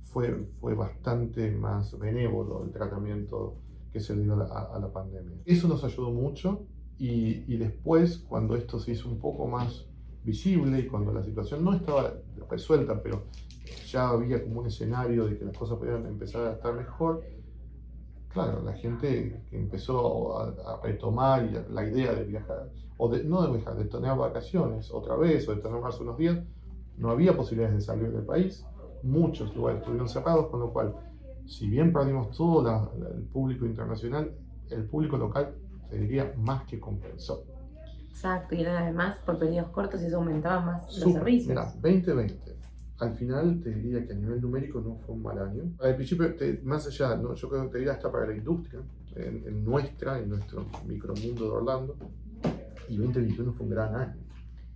fue, 0.00 0.46
fue 0.60 0.74
bastante 0.74 1.50
más 1.50 1.98
benévolo 1.98 2.64
el 2.64 2.70
tratamiento 2.72 3.56
que 3.92 4.00
se 4.00 4.14
le 4.16 4.22
dio 4.22 4.34
a 4.34 4.36
la, 4.36 4.44
a 4.44 4.78
la 4.78 4.92
pandemia. 4.92 5.36
Eso 5.44 5.68
nos 5.68 5.84
ayudó 5.84 6.10
mucho 6.10 6.66
y, 6.98 7.44
y 7.52 7.56
después, 7.58 8.18
cuando 8.28 8.56
esto 8.56 8.78
se 8.78 8.92
hizo 8.92 9.08
un 9.08 9.18
poco 9.18 9.46
más 9.46 9.86
visible 10.24 10.80
y 10.80 10.86
cuando 10.86 11.12
la 11.12 11.22
situación 11.22 11.64
no 11.64 11.74
estaba 11.74 12.14
resuelta, 12.50 13.02
pero 13.02 13.24
ya 13.86 14.08
había 14.08 14.42
como 14.42 14.60
un 14.60 14.66
escenario 14.66 15.26
de 15.26 15.38
que 15.38 15.44
las 15.44 15.56
cosas 15.56 15.78
podían 15.78 16.06
empezar 16.06 16.46
a 16.46 16.52
estar 16.52 16.74
mejor, 16.74 17.22
claro, 18.44 18.62
la 18.62 18.72
gente 18.74 19.42
que 19.48 19.56
empezó 19.56 20.38
a, 20.38 20.48
a 20.48 20.80
retomar 20.82 21.66
la 21.70 21.88
idea 21.88 22.12
de 22.12 22.24
viajar, 22.24 22.70
o 22.96 23.08
de, 23.08 23.24
no 23.24 23.42
de 23.42 23.52
viajar, 23.52 23.76
de 23.76 23.84
tener 23.84 24.16
vacaciones 24.16 24.90
otra 24.92 25.16
vez, 25.16 25.48
o 25.48 25.54
de 25.54 25.60
tener 25.60 25.80
más 25.80 25.98
unos 26.00 26.16
días, 26.18 26.38
no 26.96 27.10
había 27.10 27.36
posibilidades 27.36 27.76
de 27.76 27.80
salir 27.80 28.12
del 28.12 28.24
país, 28.24 28.64
muchos 29.02 29.54
lugares 29.54 29.80
estuvieron 29.80 30.08
cerrados, 30.08 30.48
con 30.48 30.60
lo 30.60 30.72
cual, 30.72 30.94
si 31.46 31.68
bien 31.68 31.92
perdimos 31.92 32.36
todo 32.36 32.92
el 33.14 33.22
público 33.24 33.66
internacional, 33.66 34.32
el 34.70 34.84
público 34.84 35.16
local, 35.16 35.54
te 35.88 35.98
diría, 35.98 36.34
más 36.36 36.64
que 36.64 36.78
compensó. 36.78 37.44
Exacto, 38.08 38.54
y 38.56 38.64
además 38.64 39.16
por 39.24 39.38
periodos 39.38 39.70
cortos 39.70 40.02
y 40.02 40.06
eso 40.06 40.16
aumentaba 40.16 40.60
más 40.60 40.98
los 40.98 41.12
servicios. 41.12 41.48
Mira, 41.48 41.72
2020, 41.80 42.57
al 42.98 43.14
final 43.14 43.60
te 43.62 43.70
diría 43.70 44.04
que 44.04 44.12
a 44.12 44.16
nivel 44.16 44.40
numérico 44.40 44.80
no 44.80 44.96
fue 44.96 45.14
un 45.14 45.22
mal 45.22 45.38
año. 45.38 45.72
Al 45.80 45.94
principio, 45.94 46.34
más 46.64 46.86
allá, 46.86 47.16
¿no? 47.16 47.34
yo 47.34 47.48
creo 47.48 47.62
que 47.64 47.68
te 47.68 47.78
diría 47.78 47.92
hasta 47.92 48.10
para 48.10 48.26
la 48.26 48.36
industria, 48.36 48.80
en, 49.14 49.64
nuestra, 49.64 50.18
en 50.18 50.28
nuestro 50.28 50.66
micromundo 50.86 51.44
de 51.44 51.50
Orlando, 51.50 51.96
y 52.88 52.96
2021 52.96 53.52
fue 53.52 53.66
un 53.66 53.70
gran 53.70 53.94
año. 53.94 54.16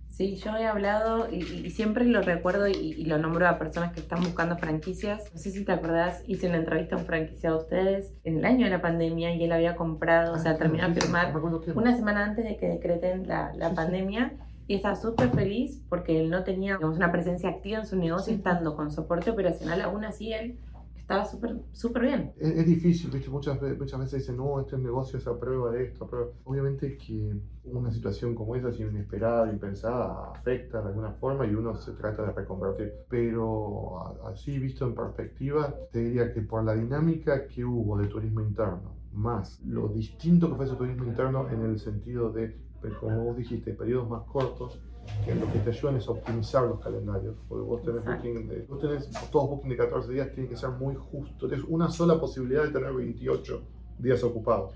Sí, 0.07 0.35
yo 0.35 0.55
he 0.55 0.67
hablado 0.67 1.27
y, 1.31 1.71
siempre 1.71 2.05
lo 2.05 2.21
recuerdo 2.21 2.67
y, 2.67 3.03
lo 3.05 3.17
nombro 3.17 3.47
a 3.47 3.57
personas 3.57 3.93
que 3.93 3.99
están 3.99 4.21
buscando 4.21 4.57
franquicias. 4.57 5.23
No 5.33 5.39
sé 5.39 5.49
si 5.49 5.65
te 5.65 5.71
acordás, 5.71 6.23
hice 6.27 6.47
una 6.47 6.57
entrevista 6.57 6.95
a 6.95 6.99
un 6.99 7.05
franquiciado 7.05 7.57
de 7.57 7.63
ustedes 7.63 8.13
en 8.23 8.37
el 8.37 8.45
año 8.45 8.65
de 8.65 8.69
la 8.69 8.81
pandemia 8.81 9.33
y 9.33 9.43
él 9.43 9.51
había 9.51 9.75
comprado, 9.75 10.33
o 10.33 10.37
sea, 10.37 10.51
ah, 10.51 10.57
terminó 10.57 10.87
de 10.87 11.01
firmar 11.01 11.33
una 11.73 11.95
semana 11.95 12.25
antes 12.25 12.45
de 12.45 12.57
que 12.57 12.67
decreten 12.67 13.27
la, 13.27 13.53
la 13.55 13.73
pandemia. 13.73 14.33
Y 14.67 14.75
estaba 14.75 14.95
súper 14.95 15.29
feliz 15.29 15.81
porque 15.89 16.19
él 16.19 16.29
no 16.29 16.43
tenía 16.43 16.75
digamos, 16.75 16.97
una 16.97 17.11
presencia 17.11 17.49
activa 17.49 17.79
en 17.79 17.85
su 17.85 17.97
negocio, 17.97 18.33
estando 18.33 18.75
con 18.75 18.91
soporte 18.91 19.31
operacional, 19.31 19.81
aún 19.81 20.05
así 20.05 20.31
él 20.31 20.57
estaba 21.03 21.25
súper 21.25 21.57
súper 21.73 22.03
bien. 22.03 22.33
Es, 22.37 22.65
difícil, 22.65 23.11
¿viste? 23.11 23.29
Muchas, 23.29 23.61
muchas 23.77 23.99
veces 23.99 24.21
dicen, 24.21 24.37
no, 24.37 24.61
este 24.61 24.77
negocio 24.77 25.19
es 25.19 25.27
a 25.27 25.37
prueba 25.37 25.71
de 25.71 25.83
esto, 25.83 26.09
Obviamente 26.45 26.97
que 26.97 27.35
una 27.65 27.91
situación 27.91 28.33
como 28.33 28.55
esa, 28.55 28.69
así 28.69 28.83
inesperada, 28.83 29.51
impensada, 29.51 30.31
afecta 30.31 30.81
de 30.81 30.87
alguna 30.87 31.11
forma 31.11 31.45
y 31.45 31.53
uno 31.53 31.75
se 31.75 31.91
trata 31.91 32.25
de 32.25 32.31
reconvertir. 32.31 32.93
Pero 33.09 34.17
así 34.27 34.57
visto 34.59 34.85
en 34.85 34.95
perspectiva, 34.95 35.75
te 35.91 35.99
diría 35.99 36.33
que 36.33 36.41
por 36.41 36.63
la 36.63 36.73
dinámica 36.73 37.47
que 37.47 37.65
hubo 37.65 37.97
de 37.97 38.07
turismo 38.07 38.39
interno, 38.39 38.95
más 39.11 39.61
lo 39.65 39.89
distinto 39.89 40.49
que 40.49 40.55
fue 40.55 40.65
ese 40.65 40.75
turismo 40.75 41.03
interno 41.03 41.49
en 41.49 41.63
el 41.63 41.79
sentido 41.79 42.31
de, 42.31 42.57
como 42.91 43.23
vos 43.23 43.37
dijiste, 43.37 43.73
periodos 43.73 44.09
más 44.09 44.23
cortos, 44.23 44.79
que 45.25 45.35
lo 45.35 45.51
que 45.51 45.59
te 45.59 45.69
ayudan 45.69 45.97
es 45.97 46.07
optimizar 46.07 46.63
los 46.63 46.79
calendarios. 46.79 47.35
Porque 47.47 47.63
vos 47.63 47.81
tenés, 47.81 48.05
booking 48.05 48.47
de, 48.47 48.65
vos 48.67 48.79
tenés 48.79 49.09
todos 49.31 49.49
booking 49.49 49.69
de 49.69 49.77
14 49.77 50.11
días, 50.11 50.33
tiene 50.33 50.49
que 50.49 50.55
ser 50.55 50.69
muy 50.69 50.95
justo. 50.95 51.47
Tienes 51.47 51.65
una 51.67 51.89
sola 51.89 52.19
posibilidad 52.19 52.63
de 52.63 52.69
tener 52.69 52.93
28 52.93 53.61
días 53.99 54.23
ocupados. 54.23 54.73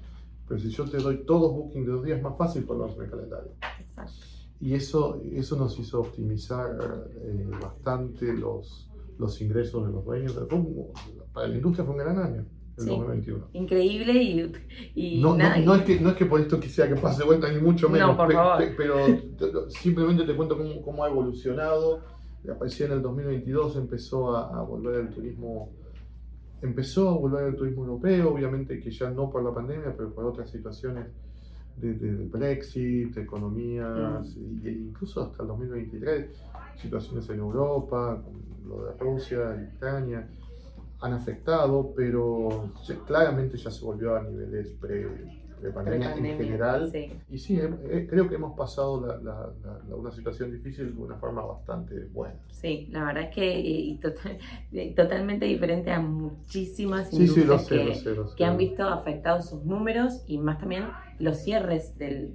Pero 0.47 0.59
si 0.59 0.69
yo 0.69 0.89
te 0.89 0.97
doy 0.97 1.25
todos 1.25 1.51
booking 1.51 1.85
de 1.85 1.91
dos 1.91 2.03
días, 2.03 2.17
es 2.17 2.23
más 2.23 2.37
fácil 2.37 2.63
ponerlos 2.63 2.95
en 2.97 3.03
el 3.03 3.09
calendario. 3.09 3.51
Exacto. 3.79 4.13
Y 4.59 4.73
eso, 4.73 5.21
eso 5.33 5.55
nos 5.55 5.77
hizo 5.77 5.99
optimizar 5.99 7.07
eh, 7.15 7.51
bastante 7.61 8.33
los, 8.33 8.89
los 9.19 9.39
ingresos 9.41 9.85
de 9.85 9.91
los 9.91 10.03
dueños. 10.03 10.33
Para 11.33 11.47
la 11.47 11.55
industria 11.55 11.85
fue 11.85 11.93
un 11.93 11.99
gran 11.99 12.17
año 12.17 12.45
el 12.77 12.85
2021. 12.85 13.47
Increíble 13.53 14.13
y, 14.13 14.53
y 14.95 15.21
no, 15.21 15.35
no, 15.35 15.75
es 15.75 15.81
que, 15.83 15.99
no 15.99 16.09
es 16.09 16.15
que 16.15 16.25
por 16.25 16.39
esto 16.39 16.59
quisiera 16.59 16.93
que 16.93 16.99
pase 16.99 17.19
de 17.19 17.25
vuelta, 17.25 17.51
ni 17.51 17.59
mucho 17.59 17.89
menos. 17.89 18.17
pero 18.77 19.69
simplemente 19.69 20.25
te 20.25 20.35
cuento 20.35 20.57
cómo, 20.57 20.81
cómo, 20.81 21.03
ha 21.03 21.09
evolucionado. 21.09 22.01
Apareció 22.49 22.85
en 22.85 22.93
el 22.93 23.01
2022, 23.01 23.75
empezó 23.77 24.35
a, 24.35 24.61
volver 24.61 25.01
el 25.01 25.09
turismo. 25.09 25.71
Empezó 26.61 27.09
a 27.09 27.17
volver 27.17 27.47
el 27.47 27.55
turismo 27.55 27.83
europeo, 27.83 28.33
obviamente 28.33 28.79
que 28.79 28.89
ya 28.89 29.09
no 29.09 29.29
por 29.29 29.43
la 29.43 29.53
pandemia, 29.53 29.93
pero 29.95 30.13
por 30.13 30.25
otras 30.25 30.49
situaciones 30.49 31.07
de, 31.75 31.93
Brexit, 32.31 33.13
de 33.13 33.21
economías, 33.21 34.35
mm. 34.35 34.65
e 34.65 34.71
incluso 34.71 35.21
hasta 35.21 35.43
el 35.43 35.49
2023, 35.49 36.29
situaciones 36.77 37.29
en 37.29 37.39
Europa, 37.39 38.23
lo 38.65 38.85
de 38.85 38.93
Rusia, 38.97 39.69
Ucrania 39.75 40.27
han 40.99 41.13
afectado, 41.13 41.93
pero 41.95 42.71
claramente 43.05 43.57
ya 43.57 43.69
se 43.69 43.85
volvió 43.85 44.15
a 44.15 44.23
niveles 44.23 44.69
pre, 44.79 45.05
pandemia 45.73 46.15
en 46.15 46.37
general. 46.37 46.91
Y 47.29 47.37
sí, 47.37 47.59
creo 48.09 48.29
que 48.29 48.35
hemos 48.35 48.55
pasado 48.55 49.21
una 49.89 50.11
situación 50.11 50.51
difícil 50.51 50.95
de 50.95 51.01
una 51.01 51.15
forma 51.15 51.45
bastante 51.45 52.05
buena. 52.05 52.35
Sí, 52.49 52.87
la 52.91 53.05
verdad 53.05 53.23
es 53.23 53.35
que 53.35 54.93
totalmente 54.95 55.45
diferente 55.45 55.91
a 55.91 55.99
muchísimas 55.99 57.11
industrias 57.13 57.67
que, 58.35 58.45
han 58.45 58.57
visto 58.57 58.83
afectados 58.87 59.49
sus 59.49 59.63
números 59.63 60.23
y 60.27 60.37
más 60.37 60.59
también 60.59 60.85
los 61.19 61.37
cierres 61.37 61.97
de, 61.97 62.27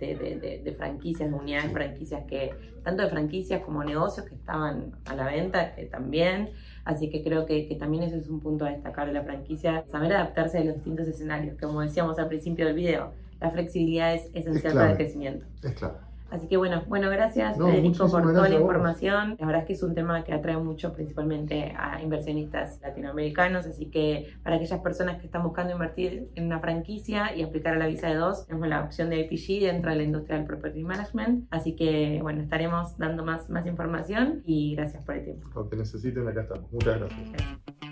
de, 0.64 0.74
franquicias, 0.76 1.30
de 1.30 1.36
unidades 1.36 1.72
franquicias, 1.72 2.24
que 2.26 2.52
tanto 2.82 3.02
de 3.02 3.10
franquicias 3.10 3.62
como 3.62 3.84
negocios 3.84 4.26
que 4.26 4.34
estaban 4.34 4.92
a 5.04 5.14
la 5.14 5.26
venta, 5.26 5.74
que 5.74 5.84
también. 5.84 6.50
Así 6.84 7.10
que 7.10 7.22
creo 7.22 7.46
que, 7.46 7.68
que 7.68 7.76
también 7.76 8.02
eso 8.02 8.16
es 8.16 8.28
un 8.28 8.40
punto 8.40 8.64
a 8.64 8.70
destacar 8.70 9.06
de 9.06 9.12
la 9.12 9.22
franquicia, 9.22 9.84
saber 9.86 10.12
adaptarse 10.12 10.58
a 10.58 10.64
los 10.64 10.74
distintos 10.74 11.06
escenarios, 11.06 11.56
como 11.60 11.80
decíamos 11.80 12.18
al 12.18 12.28
principio 12.28 12.66
del 12.66 12.74
video. 12.74 13.12
La 13.40 13.50
flexibilidad 13.50 14.14
es 14.14 14.28
esencial 14.34 14.74
para 14.74 14.90
el 14.90 14.96
crecimiento. 14.96 15.46
Es 15.62 15.74
claro. 15.74 16.11
Así 16.32 16.48
que 16.48 16.56
bueno, 16.56 16.82
bueno, 16.88 17.10
gracias 17.10 17.58
Federico 17.58 18.10
por 18.10 18.22
toda 18.22 18.48
la 18.48 18.54
información. 18.54 19.36
La 19.38 19.46
verdad 19.46 19.60
es 19.60 19.66
que 19.66 19.72
es 19.74 19.82
un 19.82 19.94
tema 19.94 20.24
que 20.24 20.32
atrae 20.32 20.56
mucho 20.56 20.94
principalmente 20.94 21.74
a 21.76 22.00
inversionistas 22.02 22.80
latinoamericanos, 22.80 23.66
así 23.66 23.90
que 23.90 24.32
para 24.42 24.56
aquellas 24.56 24.80
personas 24.80 25.20
que 25.20 25.26
están 25.26 25.42
buscando 25.42 25.74
invertir 25.74 26.30
en 26.34 26.46
una 26.46 26.58
franquicia 26.58 27.36
y 27.36 27.42
aplicar 27.42 27.74
a 27.74 27.78
la 27.78 27.86
visa 27.86 28.08
de 28.08 28.14
dos, 28.14 28.46
tenemos 28.46 28.66
la 28.66 28.80
opción 28.80 29.10
de 29.10 29.20
IPG 29.20 29.60
dentro 29.60 29.90
de 29.90 29.96
la 29.98 30.04
industria 30.04 30.38
del 30.38 30.46
Property 30.46 30.82
Management. 30.82 31.48
Así 31.50 31.76
que 31.76 32.20
bueno, 32.22 32.40
estaremos 32.40 32.96
dando 32.96 33.26
más, 33.26 33.50
más 33.50 33.66
información 33.66 34.42
y 34.46 34.74
gracias 34.74 35.04
por 35.04 35.16
el 35.16 35.24
tiempo. 35.24 35.50
Lo 35.54 35.68
que 35.68 35.76
necesiten, 35.76 36.26
acá 36.26 36.40
estamos. 36.40 36.72
Muchas 36.72 36.98
gracias. 36.98 37.91